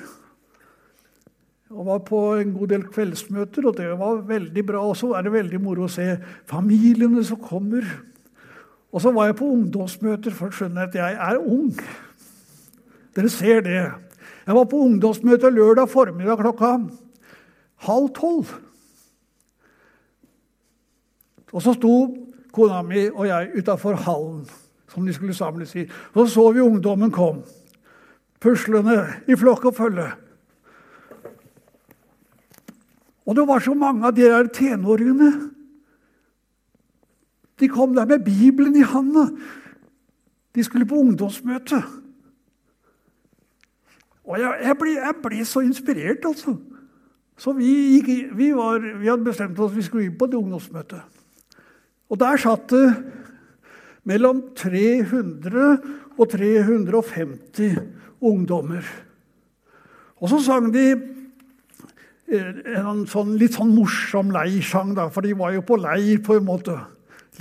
Og 1.71 1.85
var 1.87 1.99
på 2.03 2.19
en 2.35 2.53
god 2.53 2.71
del 2.73 2.83
kveldsmøter, 2.91 3.67
og 3.69 3.77
det 3.77 3.89
var 3.99 4.23
veldig 4.27 4.63
bra. 4.67 4.83
Og 4.83 4.97
så 4.99 5.13
er 5.15 5.23
det 5.23 5.33
veldig 5.33 5.61
moro 5.63 5.87
å 5.87 5.91
se 5.91 6.17
familiene 6.49 7.23
som 7.23 7.39
kommer. 7.39 7.87
Og 8.91 9.03
så 9.03 9.13
var 9.15 9.29
jeg 9.29 9.37
på 9.39 9.51
ungdomsmøter 9.55 10.35
for 10.35 10.51
å 10.51 10.55
skjønne 10.55 10.87
at 10.89 10.97
jeg 10.97 11.15
er 11.15 11.39
ung. 11.39 11.71
Dere 13.15 13.31
ser 13.31 13.63
det. 13.63 13.85
Jeg 14.45 14.57
var 14.57 14.67
på 14.67 14.81
ungdomsmøte 14.83 15.51
lørdag 15.53 15.87
formiddag 15.91 16.41
klokka 16.41 16.73
halv 17.87 18.09
tolv. 18.17 18.51
Og 21.51 21.63
så 21.63 21.73
sto 21.75 21.95
kona 22.55 22.81
mi 22.83 23.07
og 23.09 23.25
jeg 23.27 23.61
utafor 23.61 23.99
hallen, 24.05 24.43
som 24.91 25.07
de 25.07 25.15
skulle 25.15 25.35
samles 25.35 25.75
i. 25.75 25.85
Og 26.13 26.27
så 26.27 26.33
så 26.33 26.51
vi 26.51 26.63
ungdommen 26.63 27.11
kom, 27.11 27.41
puslende 28.39 28.97
i 29.27 29.39
flokk 29.39 29.65
og 29.71 29.75
følge. 29.75 30.09
Og 33.25 33.37
det 33.37 33.45
var 33.47 33.61
så 33.61 33.73
mange 33.77 34.07
av 34.07 34.15
de 34.17 34.25
der 34.25 34.49
tenåringene. 34.53 35.31
De 37.61 37.69
kom 37.69 37.93
der 37.95 38.07
med 38.09 38.25
Bibelen 38.25 38.75
i 38.75 38.85
handa. 38.85 39.27
De 40.55 40.63
skulle 40.63 40.87
på 40.89 40.97
ungdomsmøte. 41.03 41.83
Og 44.25 44.39
jeg, 44.39 44.57
jeg, 44.63 44.77
ble, 44.79 44.95
jeg, 44.97 45.15
ble, 45.23 45.45
så 45.45 45.63
inspirert, 45.65 46.25
altså. 46.25 46.55
Så 47.41 47.53
vi, 47.57 47.69
gikk, 47.97 48.33
vi, 48.37 48.51
var, 48.53 48.81
vi 48.81 49.09
hadde 49.09 49.25
bestemt 49.25 49.59
oss 49.61 49.73
vi 49.73 49.85
skulle 49.85 50.09
inn 50.09 50.17
på 50.17 50.27
det 50.29 50.37
ungdomsmøtet. 50.39 51.01
Og 52.11 52.19
der 52.19 52.41
satt 52.41 52.67
det 52.73 52.85
mellom 54.07 54.43
300 54.57 55.65
og 56.17 56.27
350 56.29 57.77
ungdommer. 58.21 58.85
Og 60.21 60.29
så 60.29 60.41
sang 60.43 60.69
de 60.73 60.85
en 62.31 63.03
sånn, 63.11 63.35
litt 63.39 63.57
sånn 63.57 63.73
morsom 63.75 64.31
leirsang, 64.31 64.93
da, 64.95 65.09
for 65.11 65.25
de 65.25 65.33
var 65.37 65.55
jo 65.55 65.63
på 65.67 65.79
leir, 65.81 66.21
på 66.23 66.37
en 66.37 66.47
måte. 66.47 66.77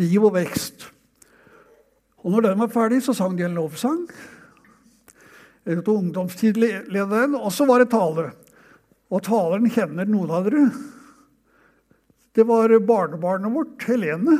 Liv 0.00 0.24
og 0.24 0.34
vekst. 0.34 0.88
Og 2.24 2.34
når 2.34 2.50
den 2.50 2.60
var 2.60 2.72
ferdig, 2.72 3.00
så 3.04 3.14
sang 3.16 3.36
de 3.38 3.46
en 3.46 3.56
lovsang. 3.56 4.04
Til 5.64 5.82
ungdomstidlederen. 5.94 7.36
Og 7.38 7.52
så 7.54 7.66
var 7.68 7.82
det 7.82 7.92
tale. 7.92 8.30
Og 9.10 9.22
taleren 9.26 9.70
kjenner 9.72 10.08
noen 10.08 10.32
av 10.34 10.48
dere. 10.48 10.64
Det 12.36 12.46
var 12.46 12.74
barnebarnet 12.86 13.54
vårt, 13.54 13.86
Helene. 13.88 14.38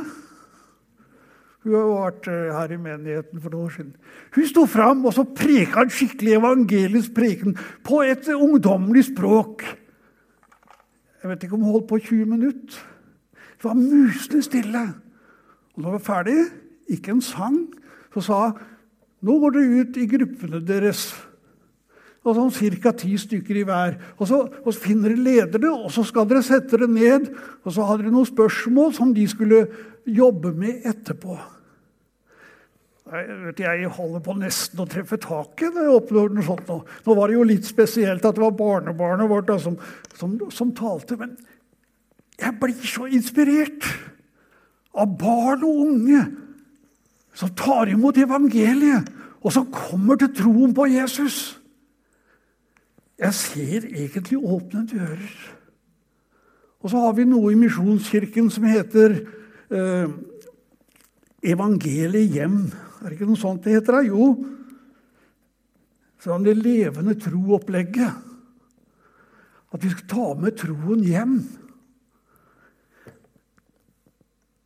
Hun 1.61 1.75
har 1.77 1.89
vært 1.91 2.27
eh, 2.31 2.53
her 2.55 2.71
i 2.73 2.77
menigheten 2.81 3.41
for 3.41 3.53
noen 3.53 3.67
år 3.67 3.73
siden. 3.75 3.91
Hun 4.33 4.47
sto 4.49 4.63
fram 4.69 5.03
og 5.05 5.13
så 5.13 5.27
preka 5.27 5.83
en 5.83 5.93
skikkelig 5.93 6.39
evangelisk 6.39 7.13
preken 7.13 7.57
på 7.85 7.99
et 8.07 8.31
ungdommelig 8.33 9.11
språk. 9.11 9.67
Jeg 11.21 11.29
vet 11.29 11.43
ikke 11.45 11.55
om 11.57 11.63
hun 11.65 11.75
holdt 11.75 11.87
på 11.89 11.99
20 12.01 12.25
minutter. 12.25 12.81
Det 13.57 13.67
var 13.67 13.77
musende 13.77 14.41
stille. 14.43 14.83
Og 15.75 15.83
når 15.83 15.89
vi 15.89 15.93
var 15.93 16.05
ferdig, 16.05 16.37
ikke 16.89 17.13
en 17.13 17.21
sang, 17.21 17.59
så 18.13 18.23
sa 18.25 18.39
hun 18.49 18.67
nå 19.21 19.35
går 19.37 19.53
dere 19.53 19.81
ut 19.83 19.97
i 20.01 20.07
gruppene 20.09 20.59
deres. 20.65 21.11
Og 22.25 22.37
sånn 22.37 22.77
Ca. 22.81 22.91
ti 22.97 23.13
stykker 23.17 23.59
i 23.61 23.65
hver. 23.65 23.97
Og 24.17 24.27
så, 24.29 24.39
og 24.65 24.73
så 24.73 24.81
finner 24.81 25.13
dere 25.13 25.25
lederne, 25.25 25.71
og 25.73 25.91
så 25.93 26.03
skal 26.05 26.25
dere 26.29 26.41
sette 26.45 26.73
dere 26.73 26.89
ned. 26.89 27.29
Og 27.65 27.73
så 27.73 27.85
hadde 27.85 28.07
dere 28.07 28.13
noen 28.13 28.29
spørsmål 28.29 28.93
som 28.97 29.13
de 29.13 29.27
skulle 29.29 29.67
jobbe 30.05 30.53
med 30.57 30.85
etterpå. 30.89 31.37
Jeg, 33.09 33.89
holder 33.97 34.21
på 34.23 34.35
nesten 34.37 34.79
å 34.79 34.85
treffe 34.87 35.17
taket 35.19 35.73
når 35.73 35.87
jeg 35.87 35.95
opplever 35.97 36.35
noe 36.35 36.45
sånt. 36.45 36.67
Nå. 36.69 36.77
nå 37.07 37.15
var 37.17 37.27
det 37.27 37.35
jo 37.39 37.47
litt 37.49 37.65
spesielt 37.67 38.25
at 38.27 38.37
det 38.37 38.43
var 38.43 38.53
barnebarnet 38.55 39.29
vårt 39.31 39.49
da, 39.49 39.57
som, 39.59 39.75
som, 40.15 40.37
som, 40.53 40.69
talte. 40.77 41.17
Men 41.19 41.33
jeg 42.37 42.55
blir 42.61 42.85
så 42.85 43.09
inspirert 43.09 43.87
av 44.93 45.17
barn 45.17 45.65
og 45.65 45.81
unge 45.87 46.21
som 47.35 47.51
tar 47.57 47.89
imot 47.89 48.19
evangeliet, 48.21 49.07
og 49.41 49.53
som 49.55 49.65
kommer 49.73 50.19
til 50.21 50.29
troen 50.37 50.73
på 50.75 50.85
Jesus. 50.91 51.57
Jeg 53.17 53.33
ser 53.37 53.87
egentlig 53.89 54.37
åpne 54.37 54.85
dører. 54.91 55.33
Og 56.81 56.93
så 56.93 57.01
har 57.01 57.17
vi 57.17 57.25
noe 57.29 57.51
i 57.53 57.57
Misjonskirken 57.57 58.49
som 58.53 58.65
heter 58.69 59.19
eh, 59.73 60.13
Evangeliet 61.41 62.37
hjem. 62.37 62.57
Er 63.01 63.09
det 63.09 63.17
ikke 63.17 63.29
noe 63.31 63.41
sånt 63.41 63.63
det 63.65 63.73
heter? 63.73 63.97
da? 63.97 64.01
Jo, 64.05 64.27
sånn 66.21 66.45
det 66.45 66.53
levende 66.59 67.15
tro-opplegget. 67.17 68.27
At 69.71 69.81
vi 69.81 69.89
skal 69.89 70.09
ta 70.11 70.27
med 70.37 70.57
troen 70.59 71.01
hjem. 71.07 71.39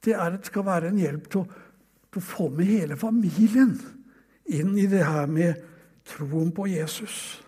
Det 0.03 0.17
er, 0.17 0.35
skal 0.45 0.67
være 0.67 0.91
en 0.91 0.99
hjelp 0.99 1.29
til 1.31 1.45
å, 1.45 1.61
til 2.11 2.21
å 2.21 2.25
få 2.25 2.49
med 2.51 2.67
hele 2.69 2.97
familien 2.99 3.77
inn 4.45 4.75
i 4.77 4.85
det 4.89 5.05
her 5.05 5.31
med 5.31 5.63
troen 6.05 6.51
på 6.53 6.67
Jesus. 6.69 7.39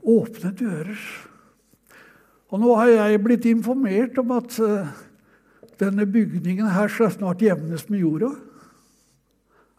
Åpne 0.00 0.54
dører. 0.56 1.04
Og 2.50 2.62
nå 2.62 2.72
har 2.78 2.90
jeg 2.90 3.22
blitt 3.22 3.46
informert 3.50 4.18
om 4.22 4.32
at 4.36 4.56
uh, 4.62 4.90
denne 5.80 6.06
bygningen 6.06 6.70
her 6.70 6.90
skal 6.90 7.12
snart 7.12 7.42
jevnes 7.42 7.86
med 7.90 8.02
jorda. 8.02 8.32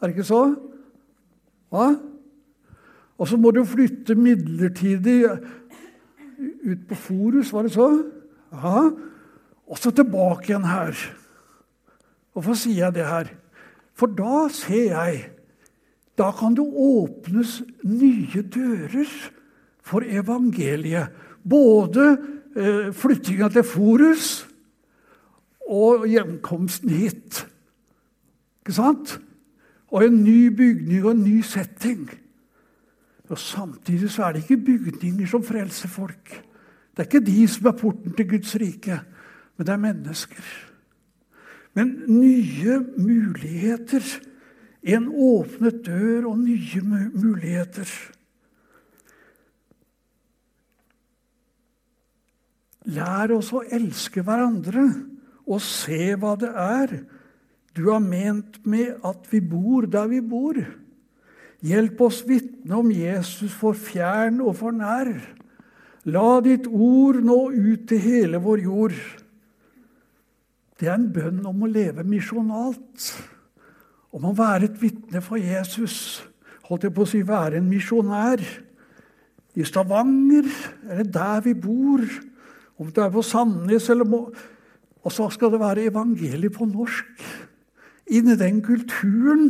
Er 0.06 0.12
det 0.12 0.20
ikke 0.20 0.28
så? 0.28 0.44
Hva? 1.74 1.96
Og 3.18 3.26
så 3.26 3.40
må 3.42 3.50
du 3.56 3.64
flytte 3.66 4.14
midlertidig 4.14 5.24
ut 5.26 6.84
på 6.86 6.98
Forus, 7.00 7.50
var 7.50 7.66
det 7.66 7.72
så? 7.74 7.88
Ja. 8.54 8.84
Og 9.66 9.82
så 9.82 9.90
tilbake 9.90 10.52
igjen 10.52 10.68
her. 10.70 10.94
Hvorfor 12.38 12.54
sier 12.54 12.84
jeg 12.84 12.98
det 13.00 13.08
her? 13.10 13.32
For 13.98 14.14
da 14.14 14.46
ser 14.54 14.92
jeg 14.94 15.24
Da 16.16 16.30
kan 16.32 16.54
det 16.56 16.64
åpnes 16.64 17.58
nye 17.84 18.44
dører 18.54 19.10
for 19.84 20.06
evangeliet. 20.06 21.10
Både 21.44 22.06
eh, 22.56 22.94
flyttinga 22.96 23.50
til 23.52 23.66
Forus 23.68 24.46
og 25.68 26.06
hjemkomsten 26.08 26.94
hit. 26.94 27.42
Ikke 28.64 28.78
sant? 28.78 29.18
Og 29.88 30.06
en 30.06 30.24
ny 30.24 30.50
bygning 30.56 31.06
og 31.06 31.12
en 31.12 31.24
ny 31.24 31.42
setting. 31.46 32.10
Og 33.30 33.40
Samtidig 33.40 34.10
så 34.12 34.28
er 34.28 34.36
det 34.36 34.44
ikke 34.44 34.66
bygninger 34.66 35.28
som 35.28 35.44
frelser 35.44 35.90
folk. 35.90 36.30
Det 36.96 37.04
er 37.04 37.10
ikke 37.10 37.26
de 37.26 37.48
som 37.48 37.68
er 37.68 37.78
porten 37.80 38.14
til 38.16 38.30
Guds 38.30 38.56
rike, 38.56 39.00
men 39.58 39.68
det 39.68 39.74
er 39.74 39.82
mennesker. 39.82 40.46
Men 41.76 41.96
nye 42.08 42.80
muligheter. 42.98 44.04
En 44.86 45.08
åpnet 45.10 45.82
dør 45.86 46.28
og 46.30 46.38
nye 46.40 46.82
muligheter. 47.14 47.90
Lær 52.86 53.34
oss 53.34 53.50
å 53.50 53.64
elske 53.66 54.22
hverandre 54.22 54.86
og 55.50 55.62
se 55.66 56.14
hva 56.22 56.36
det 56.38 56.52
er 56.54 56.94
du 57.76 57.90
har 57.90 58.00
ment 58.00 58.62
med 58.64 59.02
at 59.04 59.28
vi 59.32 59.42
bor 59.44 59.88
der 59.92 60.08
vi 60.08 60.22
bor. 60.24 60.56
Hjelp 61.66 62.02
oss 62.06 62.22
vitne 62.28 62.78
om 62.78 62.92
Jesus 62.94 63.54
for 63.58 63.76
fjern 63.76 64.40
og 64.44 64.56
for 64.60 64.76
nær. 64.76 65.12
La 66.06 66.40
ditt 66.46 66.68
ord 66.70 67.18
nå 67.26 67.40
ut 67.52 67.88
til 67.90 68.04
hele 68.04 68.40
vår 68.40 68.64
jord. 68.64 68.98
Det 70.80 70.88
er 70.88 70.96
en 70.96 71.10
bønn 71.12 71.42
om 71.48 71.64
å 71.66 71.72
leve 71.72 72.06
misjonalt. 72.08 73.10
Om 74.16 74.30
å 74.30 74.36
være 74.38 74.70
et 74.70 74.80
vitne 74.80 75.20
for 75.26 75.42
Jesus. 75.42 76.22
Holdt 76.70 76.88
jeg 76.88 76.96
på 76.96 77.04
å 77.04 77.10
si 77.10 77.24
være 77.26 77.60
en 77.60 77.68
misjonær. 77.68 78.44
I 79.56 79.64
Stavanger, 79.68 80.48
eller 80.88 81.08
der 81.08 81.44
vi 81.44 81.56
bor. 81.58 82.04
Om 82.80 82.92
det 82.92 83.04
er 83.04 83.12
på 83.12 83.24
Sandnes 83.26 83.90
eller 83.92 84.08
må... 84.08 84.28
Og 85.06 85.14
så 85.14 85.28
skal 85.30 85.52
det 85.54 85.62
være 85.62 85.90
evangeliet 85.92 86.56
på 86.56 86.66
norsk. 86.66 87.26
Inn 88.06 88.30
i 88.30 88.38
den 88.38 88.62
kulturen 88.66 89.50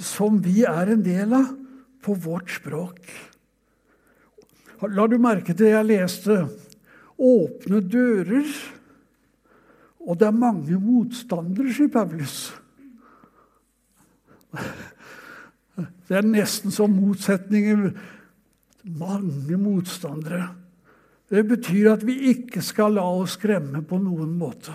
som 0.00 0.40
vi 0.44 0.64
er 0.68 0.92
en 0.92 1.04
del 1.04 1.32
av, 1.36 1.52
på 2.00 2.14
vårt 2.16 2.48
språk. 2.48 3.00
La 4.88 5.04
du 5.04 5.18
merke 5.20 5.52
til 5.52 5.68
jeg 5.68 5.84
leste 5.84 6.48
'åpne 7.20 7.80
dører', 7.84 8.54
og 10.00 10.18
det 10.18 10.26
er 10.26 10.32
mange 10.32 10.78
motstandere, 10.80 11.72
sier 11.72 11.92
Paulus. 11.92 12.54
Det 16.08 16.16
er 16.16 16.26
nesten 16.26 16.72
som 16.72 16.90
motsetninger. 16.90 17.92
Mange 18.84 19.56
motstandere. 19.60 20.48
Det 21.30 21.44
betyr 21.46 21.92
at 21.92 22.06
vi 22.06 22.16
ikke 22.32 22.62
skal 22.64 22.96
la 22.96 23.04
oss 23.04 23.36
skremme 23.38 23.84
på 23.86 24.00
noen 24.02 24.32
måte, 24.38 24.72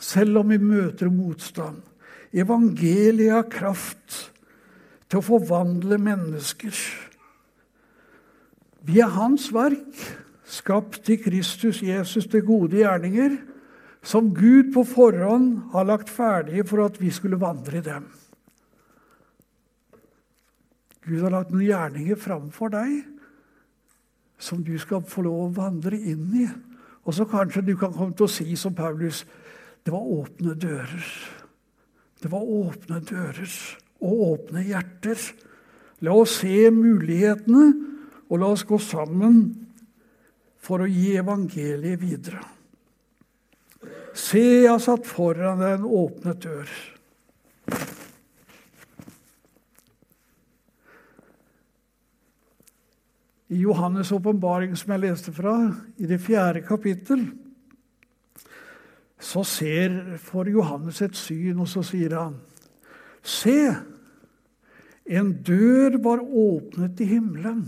selv 0.00 0.40
om 0.40 0.48
vi 0.50 0.58
møter 0.58 1.12
motstand. 1.12 1.82
Evangeliet 2.34 3.30
har 3.30 3.50
kraft 3.50 4.16
til 5.06 5.20
å 5.20 5.26
forvandle 5.26 6.00
mennesker. 6.02 6.74
Vi 8.84 8.98
er 9.00 9.12
Hans 9.14 9.48
verk, 9.54 9.94
skapt 10.44 11.08
i 11.14 11.16
Kristus 11.22 11.80
Jesus 11.82 12.26
til 12.30 12.44
gode 12.44 12.82
gjerninger, 12.82 13.38
som 14.04 14.34
Gud 14.36 14.74
på 14.74 14.82
forhånd 14.84 15.70
har 15.72 15.86
lagt 15.88 16.10
ferdige 16.12 16.66
for 16.68 16.84
at 16.84 16.98
vi 17.00 17.12
skulle 17.14 17.40
vandre 17.40 17.78
i 17.78 17.86
dem. 17.86 18.10
Gud 21.04 21.22
har 21.22 21.32
lagt 21.32 21.52
noen 21.52 21.68
gjerninger 21.68 22.20
framfor 22.20 22.72
deg 22.74 22.98
som 24.40 24.60
du 24.64 24.74
skal 24.80 25.04
få 25.08 25.24
lov 25.24 25.40
å 25.46 25.54
vandre 25.56 25.96
inn 25.96 26.28
i. 26.42 26.48
Og 27.04 27.16
så 27.16 27.24
kanskje 27.28 27.64
du 27.64 27.74
kan 27.80 27.92
komme 27.94 28.16
til 28.16 28.26
å 28.26 28.34
si 28.34 28.56
som 28.56 28.74
Paulus 28.76 29.22
det 29.84 29.92
var 29.92 30.04
åpne 30.18 30.54
dører. 30.56 31.08
Det 32.24 32.30
var 32.32 32.40
åpne 32.40 33.02
dører 33.04 33.50
og 34.00 34.20
åpne 34.30 34.62
hjerter. 34.64 35.20
La 36.00 36.14
oss 36.16 36.38
se 36.40 36.70
mulighetene, 36.72 37.66
og 38.32 38.40
la 38.40 38.48
oss 38.54 38.64
gå 38.64 38.78
sammen 38.80 39.42
for 40.64 40.80
å 40.80 40.88
gi 40.88 41.18
evangeliet 41.20 42.00
videre. 42.00 42.40
Se, 44.16 44.40
jeg 44.40 44.70
har 44.70 44.80
satt 44.80 45.04
foran 45.04 45.60
deg 45.60 45.76
en 45.76 45.86
åpnet 46.00 46.40
dør. 46.48 46.74
I 53.52 53.60
Johannes' 53.66 54.16
åpenbaring, 54.16 54.72
som 54.80 54.96
jeg 54.96 55.04
leste 55.10 55.36
fra, 55.36 55.58
i 56.00 56.08
det 56.08 56.24
fjerde 56.24 56.64
kapittel, 56.64 57.28
så 59.24 59.44
ser 59.48 59.94
for 60.20 60.48
Johannes 60.50 61.00
et 61.02 61.16
syn, 61.16 61.62
og 61.62 61.70
så 61.70 61.82
sier 61.86 62.16
han 62.18 62.36
Se, 63.24 63.72
en 65.08 65.30
dør 65.46 65.96
var 66.04 66.20
åpnet 66.20 67.00
i 67.00 67.08
himmelen, 67.08 67.64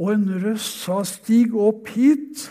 og 0.00 0.14
en 0.14 0.24
røst 0.40 0.80
sa, 0.86 1.02
Stig 1.04 1.52
opp 1.52 1.90
hit, 1.92 2.46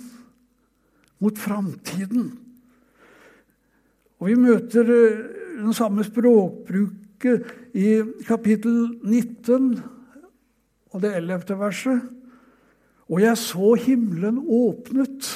Mot 1.20 1.38
framtiden. 1.38 2.32
Og 4.20 4.32
vi 4.32 4.36
møter 4.40 4.88
eh, 4.88 5.20
den 5.60 5.76
samme 5.76 6.04
språkbruket 6.08 7.50
i 7.76 8.00
kapittel 8.28 9.00
19 9.04 9.74
og 10.90 11.04
det 11.04 11.14
11. 11.20 11.60
verset. 11.60 12.02
Og 13.10 13.22
jeg 13.24 13.38
så 13.42 13.74
himmelen 13.82 14.38
åpnet, 14.46 15.28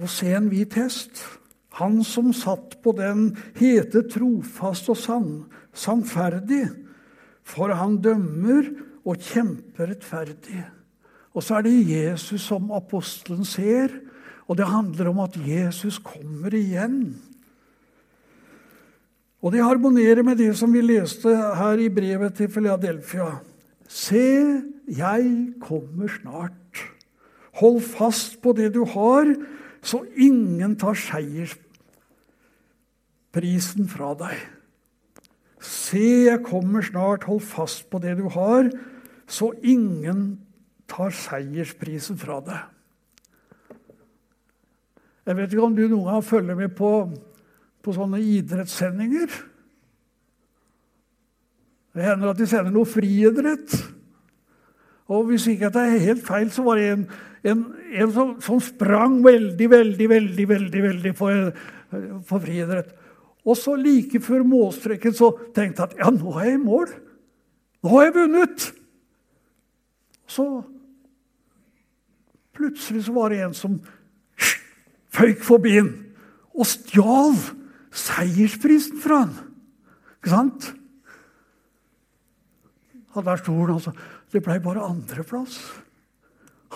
og 0.00 0.08
se 0.08 0.30
en 0.36 0.48
hvit 0.52 0.76
hest. 0.76 1.22
Han 1.80 2.00
som 2.04 2.32
satt 2.36 2.78
på 2.84 2.92
den, 2.96 3.30
hete 3.56 4.02
trofast 4.08 4.88
og 4.92 4.98
sann, 5.00 5.30
sannferdig, 5.76 6.66
for 7.46 7.72
han 7.74 7.98
dømmer 8.02 8.68
og 9.04 9.20
kjemper 9.20 9.94
rettferdig. 9.94 10.64
Og 11.34 11.42
så 11.46 11.54
er 11.58 11.62
det 11.66 11.88
Jesus 11.88 12.42
som 12.48 12.70
apostelen 12.74 13.44
ser, 13.46 13.88
og 14.50 14.56
det 14.58 14.66
handler 14.66 15.08
om 15.12 15.20
at 15.22 15.36
Jesus 15.46 15.98
kommer 16.02 16.54
igjen. 16.54 17.14
Og 19.40 19.52
det 19.54 19.64
harmonerer 19.64 20.22
med 20.26 20.36
det 20.36 20.56
som 20.58 20.72
vi 20.74 20.82
leste 20.84 21.28
her 21.32 21.78
i 21.80 21.88
brevet 21.88 22.34
til 22.36 22.48
Philadelphia. 22.50 23.38
Se, 23.88 24.60
jeg 24.86 25.54
kommer 25.62 26.08
snart. 26.20 26.76
Hold 27.62 27.80
fast 27.80 28.42
på 28.42 28.52
det 28.52 28.74
du 28.74 28.84
har, 28.84 29.34
så 29.82 30.04
ingen 30.16 30.76
tar 30.78 30.94
seiersprisen 30.98 33.88
fra 33.88 34.14
deg. 34.18 34.59
Se, 35.60 36.24
jeg 36.30 36.40
kommer 36.46 36.84
snart, 36.84 37.26
hold 37.28 37.42
fast 37.44 37.90
på 37.92 38.00
det 38.00 38.16
du 38.18 38.26
har, 38.32 38.70
så 39.30 39.52
ingen 39.62 40.40
tar 40.90 41.12
seiersprisen 41.14 42.18
fra 42.18 42.40
deg. 42.44 42.62
Jeg 45.28 45.36
vet 45.36 45.52
ikke 45.52 45.66
om 45.68 45.76
du 45.76 45.84
noen 45.84 46.08
gang 46.08 46.24
følger 46.24 46.56
med 46.58 46.72
på, 46.74 46.90
på 47.84 47.94
sånne 47.94 48.18
idrettssendinger. 48.24 49.30
Det 51.94 52.06
hender 52.06 52.32
at 52.32 52.38
de 52.40 52.46
sender 52.48 52.72
noe 52.74 52.88
friidrett. 52.88 53.74
Og 55.10 55.26
hvis 55.28 55.48
ikke 55.50 55.70
det 55.74 55.82
er 55.82 56.04
helt 56.06 56.24
feil, 56.26 56.50
så 56.54 56.64
var 56.66 56.78
det 56.78 56.88
en, 56.94 57.04
en, 57.52 57.64
en 57.98 58.12
som, 58.14 58.32
som, 58.42 58.60
sprang 58.62 59.18
veldig, 59.24 59.70
veldig, 59.70 60.08
veldig 60.10 60.48
veldig, 60.48 60.82
veldig 60.86 61.14
for, 61.18 61.52
for 62.26 62.42
friidrett. 62.42 62.94
Og 63.46 63.56
så 63.56 63.74
like 63.78 64.20
før 64.20 64.44
målstreken 64.46 65.14
så 65.16 65.30
tenkte 65.56 65.82
jeg 65.82 65.90
at 65.90 65.96
ja, 66.02 66.10
nå 66.12 66.34
er 66.36 66.50
jeg 66.50 66.58
i 66.58 66.64
mål. 66.64 66.92
Nå 67.80 67.94
har 67.94 68.08
jeg 68.08 68.16
vunnet! 68.18 68.66
Så 70.30 70.44
plutselig 72.54 73.06
så 73.06 73.14
var 73.16 73.32
det 73.32 73.40
en 73.42 73.56
som 73.56 73.78
føyk 75.16 75.40
forbi 75.42 75.72
ham 75.78 75.88
og 76.54 76.68
stjal 76.68 77.34
seiersprisen 77.90 79.00
fra 79.02 79.24
han. 79.24 79.32
Ikke 80.20 80.32
sant? 80.34 80.68
Og 83.16 83.24
der 83.26 83.40
sto 83.40 83.56
han 83.56 83.74
altså. 83.74 83.94
Det 84.30 84.42
ble 84.44 84.60
bare 84.62 84.84
andreplass. 84.86 85.56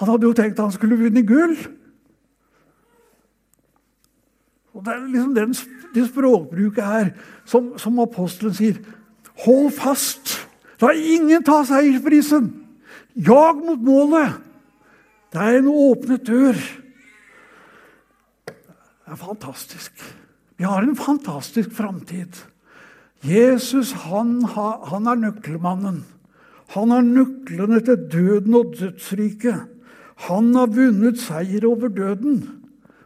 Han 0.00 0.10
hadde 0.10 0.26
jo 0.26 0.34
tenkt 0.34 0.58
at 0.58 0.64
han 0.64 0.74
skulle 0.74 0.98
vinne 0.98 1.22
gull. 1.26 1.54
Og 4.74 4.84
Det 4.84 4.92
er 4.92 5.04
liksom 5.06 5.34
den, 5.34 5.54
det 5.94 6.08
språkbruket 6.08 6.84
her 6.84 7.10
som, 7.46 7.74
som 7.78 8.00
apostelen 8.02 8.54
sier. 8.56 8.80
Hold 9.44 9.70
fast! 9.74 10.40
La 10.82 10.90
ingen 10.92 11.44
ta 11.46 11.62
seiersprisen! 11.66 12.50
Jag 13.14 13.62
mot 13.62 13.82
målet! 13.82 14.40
Det 15.34 15.42
er 15.42 15.58
en 15.58 15.70
åpnet 15.70 16.26
dør. 16.26 16.58
Det 18.46 19.12
er 19.14 19.18
fantastisk. 19.18 20.02
Vi 20.58 20.66
har 20.66 20.82
en 20.82 20.96
fantastisk 20.98 21.72
framtid. 21.74 22.38
Jesus 23.24 23.92
han, 24.04 24.42
han 24.46 25.08
er 25.10 25.22
nøkkelmannen. 25.22 26.02
Han 26.74 26.90
har 26.94 27.02
nøklene 27.06 27.80
til 27.84 28.06
døden 28.12 28.54
og 28.58 28.74
dødsriket. 28.78 29.66
Han 30.28 30.54
har 30.54 30.70
vunnet 30.70 31.18
seier 31.22 31.66
over 31.66 31.90
døden. 31.90 32.42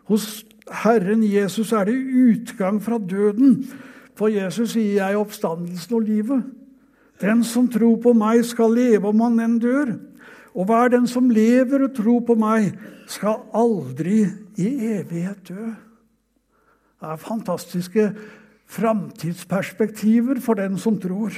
Hos 0.08 0.44
Herren 0.72 1.22
Jesus 1.24 1.72
er 1.72 1.84
det 1.88 1.96
utgang 1.96 2.82
fra 2.82 2.98
døden. 2.98 3.64
For 4.14 4.28
Jesus 4.28 4.72
sier 4.72 4.94
'jeg 4.94 5.16
oppstandelsen 5.16 5.94
og 5.94 6.02
livet'. 6.02 6.42
Den 7.20 7.44
som 7.44 7.68
tror 7.68 7.96
på 7.96 8.12
meg, 8.12 8.44
skal 8.44 8.74
leve 8.74 9.08
om 9.08 9.20
han 9.20 9.40
enn 9.40 9.58
dør. 9.58 9.98
Og 10.54 10.64
hver 10.64 10.88
den 10.88 11.06
som 11.06 11.30
lever 11.30 11.84
og 11.84 11.94
tror 11.94 12.20
på 12.20 12.34
meg, 12.34 12.78
skal 13.06 13.42
aldri 13.54 14.26
i 14.56 14.68
evighet 14.98 15.48
dø. 15.48 15.66
Det 16.98 17.08
er 17.08 17.16
fantastiske 17.16 18.14
framtidsperspektiver 18.66 20.40
for 20.40 20.54
den 20.54 20.78
som 20.78 20.98
tror. 21.00 21.32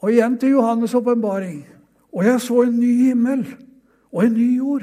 Og 0.00 0.12
igjen 0.12 0.38
til 0.38 0.56
Johannes' 0.56 0.96
åpenbaring. 0.96 1.66
Og 2.12 2.24
jeg 2.24 2.40
så 2.40 2.62
en 2.62 2.80
ny 2.80 2.94
himmel 3.06 3.44
og 4.12 4.24
en 4.24 4.32
ny 4.32 4.56
jord. 4.56 4.82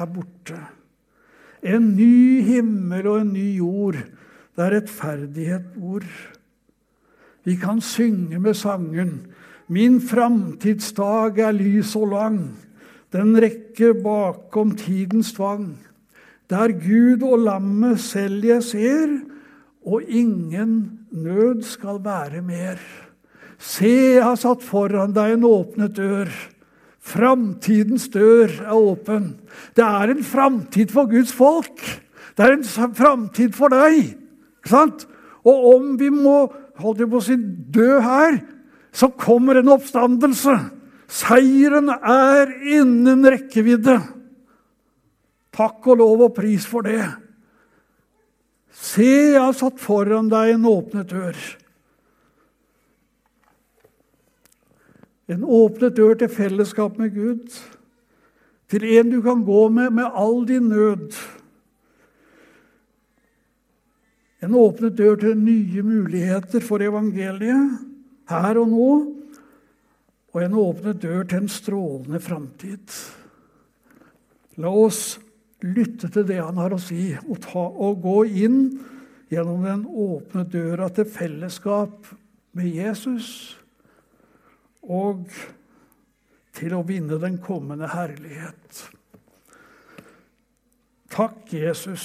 er 0.00 0.08
borte. 0.10 0.58
En 1.62 1.92
ny 1.96 2.42
himmel 2.46 3.06
og 3.06 3.20
en 3.22 3.32
ny 3.34 3.48
jord 3.58 3.98
der 4.58 4.74
rettferdighet 4.74 5.72
bor. 5.76 6.04
Vi 7.44 7.56
kan 7.58 7.80
synge 7.80 8.38
med 8.38 8.54
sangen 8.58 9.20
Min 9.72 10.00
framtidsdag 10.04 11.38
er 11.40 11.54
lys 11.56 11.94
og 11.96 12.10
lang. 12.12 12.40
Den 13.12 13.36
rekker 13.40 13.94
bakom 14.04 14.74
tidens 14.76 15.32
tvang. 15.36 15.78
Der 16.50 16.74
Gud 16.76 17.22
og 17.24 17.44
lammet 17.46 18.00
selv 18.00 18.44
jeg 18.44 18.62
ser, 18.66 19.14
og 19.86 20.02
ingen 20.02 21.06
nød 21.10 21.62
skal 21.64 22.02
være 22.04 22.42
mer. 22.44 22.82
Se, 23.58 23.88
jeg 24.18 24.24
har 24.24 24.36
satt 24.36 24.64
foran 24.66 25.14
deg 25.16 25.38
en 25.38 25.46
åpnet 25.48 25.96
dør. 25.96 26.28
Framtidens 27.02 28.06
dør 28.14 28.50
er 28.62 28.74
åpen. 28.76 29.32
Det 29.74 29.84
er 29.84 30.12
en 30.12 30.22
framtid 30.24 30.92
for 30.94 31.10
Guds 31.10 31.32
folk. 31.34 31.82
Det 32.36 32.44
er 32.46 32.54
en 32.54 32.92
framtid 32.94 33.56
for 33.56 33.74
deg. 33.74 34.14
Ikke 34.62 34.70
sant? 34.70 35.06
Og 35.42 35.66
om 35.74 35.88
vi 35.98 36.12
må 36.14 36.46
holdt 36.78 37.02
jeg 37.02 37.10
på 37.10 37.18
å 37.18 37.24
si, 37.26 37.36
dø 37.74 37.98
her, 38.04 38.38
så 38.94 39.10
kommer 39.18 39.58
en 39.58 39.72
oppstandelse. 39.74 40.54
Seieren 41.12 41.90
er 41.92 42.52
innen 42.78 43.26
rekkevidde. 43.26 43.98
Takk 45.52 45.90
og 45.92 46.00
lov 46.00 46.28
og 46.28 46.36
pris 46.38 46.64
for 46.68 46.86
det. 46.86 47.02
Se, 48.72 49.04
jeg 49.34 49.40
har 49.42 49.52
satt 49.56 49.82
foran 49.82 50.30
deg 50.32 50.54
en 50.54 50.70
åpnet 50.70 51.10
dør. 51.12 51.36
En 55.32 55.44
åpnet 55.44 55.96
dør 55.96 56.16
til 56.20 56.28
fellesskap 56.32 56.98
med 57.00 57.14
Gud, 57.14 57.46
til 58.72 58.84
en 58.98 59.12
du 59.12 59.20
kan 59.24 59.44
gå 59.46 59.68
med 59.72 59.92
med 59.94 60.18
all 60.18 60.44
din 60.48 60.68
nød. 60.72 61.16
En 64.42 64.54
åpnet 64.58 64.96
dør 64.98 65.16
til 65.22 65.38
nye 65.38 65.82
muligheter 65.86 66.64
for 66.64 66.82
evangeliet 66.82 67.78
her 68.28 68.58
og 68.58 68.70
nå, 68.72 68.92
og 70.32 70.40
en 70.42 70.56
åpnet 70.58 71.02
dør 71.02 71.26
til 71.28 71.44
en 71.44 71.52
strålende 71.52 72.20
framtid. 72.20 72.96
La 74.60 74.72
oss 74.72 75.20
lytte 75.62 76.10
til 76.12 76.26
det 76.28 76.40
han 76.40 76.58
har 76.60 76.74
å 76.74 76.80
si, 76.80 77.12
og, 77.22 77.38
ta, 77.44 77.62
og 77.62 78.02
gå 78.02 78.18
inn 78.44 78.58
gjennom 79.32 79.64
den 79.64 79.84
åpne 79.86 80.44
døra 80.50 80.90
til 80.92 81.08
fellesskap 81.08 82.10
med 82.56 82.68
Jesus 82.68 83.61
og 84.82 85.26
til 86.52 86.74
å 86.76 86.84
vinne 86.86 87.18
den 87.22 87.38
kommende 87.42 87.88
herlighet. 87.92 88.84
Takk, 91.12 91.44
Jesus, 91.52 92.04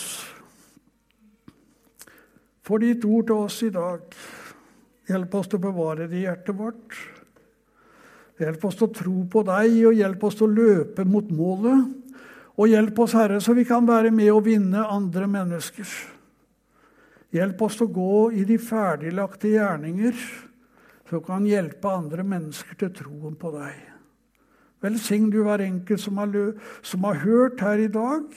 for 2.67 2.83
ditt 2.83 3.05
ord 3.07 3.29
til 3.29 3.45
oss 3.47 3.61
i 3.63 3.71
dag. 3.71 4.03
Hjelp 5.07 5.37
oss 5.39 5.47
til 5.47 5.61
å 5.61 5.65
bevare 5.69 6.09
det 6.11 6.19
i 6.19 6.25
hjertet 6.25 6.57
vårt. 6.57 6.97
Hjelp 8.37 8.65
oss 8.67 8.75
til 8.77 8.89
å 8.89 8.93
tro 8.93 9.21
på 9.31 9.43
deg, 9.47 9.77
og 9.87 9.95
hjelp 9.95 10.25
oss 10.27 10.35
til 10.37 10.49
å 10.49 10.57
løpe 10.57 11.05
mot 11.07 11.31
målet. 11.31 11.87
Og 12.57 12.73
hjelp 12.73 12.99
oss, 13.05 13.15
Herre, 13.15 13.39
så 13.41 13.55
vi 13.55 13.63
kan 13.69 13.87
være 13.87 14.11
med 14.11 14.33
og 14.33 14.43
vinne 14.49 14.83
andre 14.83 15.29
mennesker. 15.31 15.87
Hjelp 17.33 17.63
oss 17.63 17.79
til 17.79 17.87
å 17.87 17.95
gå 17.95 18.19
i 18.39 18.43
de 18.47 18.57
ferdiglagte 18.59 19.53
gjerninger 19.55 20.19
så 21.09 21.21
kan 21.23 21.47
hjelpe 21.47 21.91
andre 21.91 22.23
mennesker 22.27 22.79
til 22.79 22.93
troen 23.01 23.35
på 23.39 23.51
deg. 23.55 23.75
Velsign 24.83 25.31
du 25.33 25.39
hver 25.45 25.63
enkelt 25.65 26.03
som 26.03 26.19
har, 26.21 26.33
som 26.85 27.07
har 27.07 27.21
hørt 27.23 27.63
her 27.63 27.81
i 27.81 27.91
dag, 27.91 28.27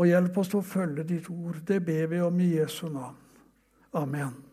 og 0.00 0.08
hjelp 0.08 0.38
oss 0.40 0.50
til 0.50 0.62
å 0.62 0.66
følge 0.66 1.06
ditt 1.06 1.28
ord. 1.30 1.60
Det 1.66 1.82
ber 1.84 2.08
vi 2.10 2.22
om 2.24 2.40
i 2.40 2.54
Jesu 2.56 2.88
navn. 2.88 3.18
Amen. 3.92 4.49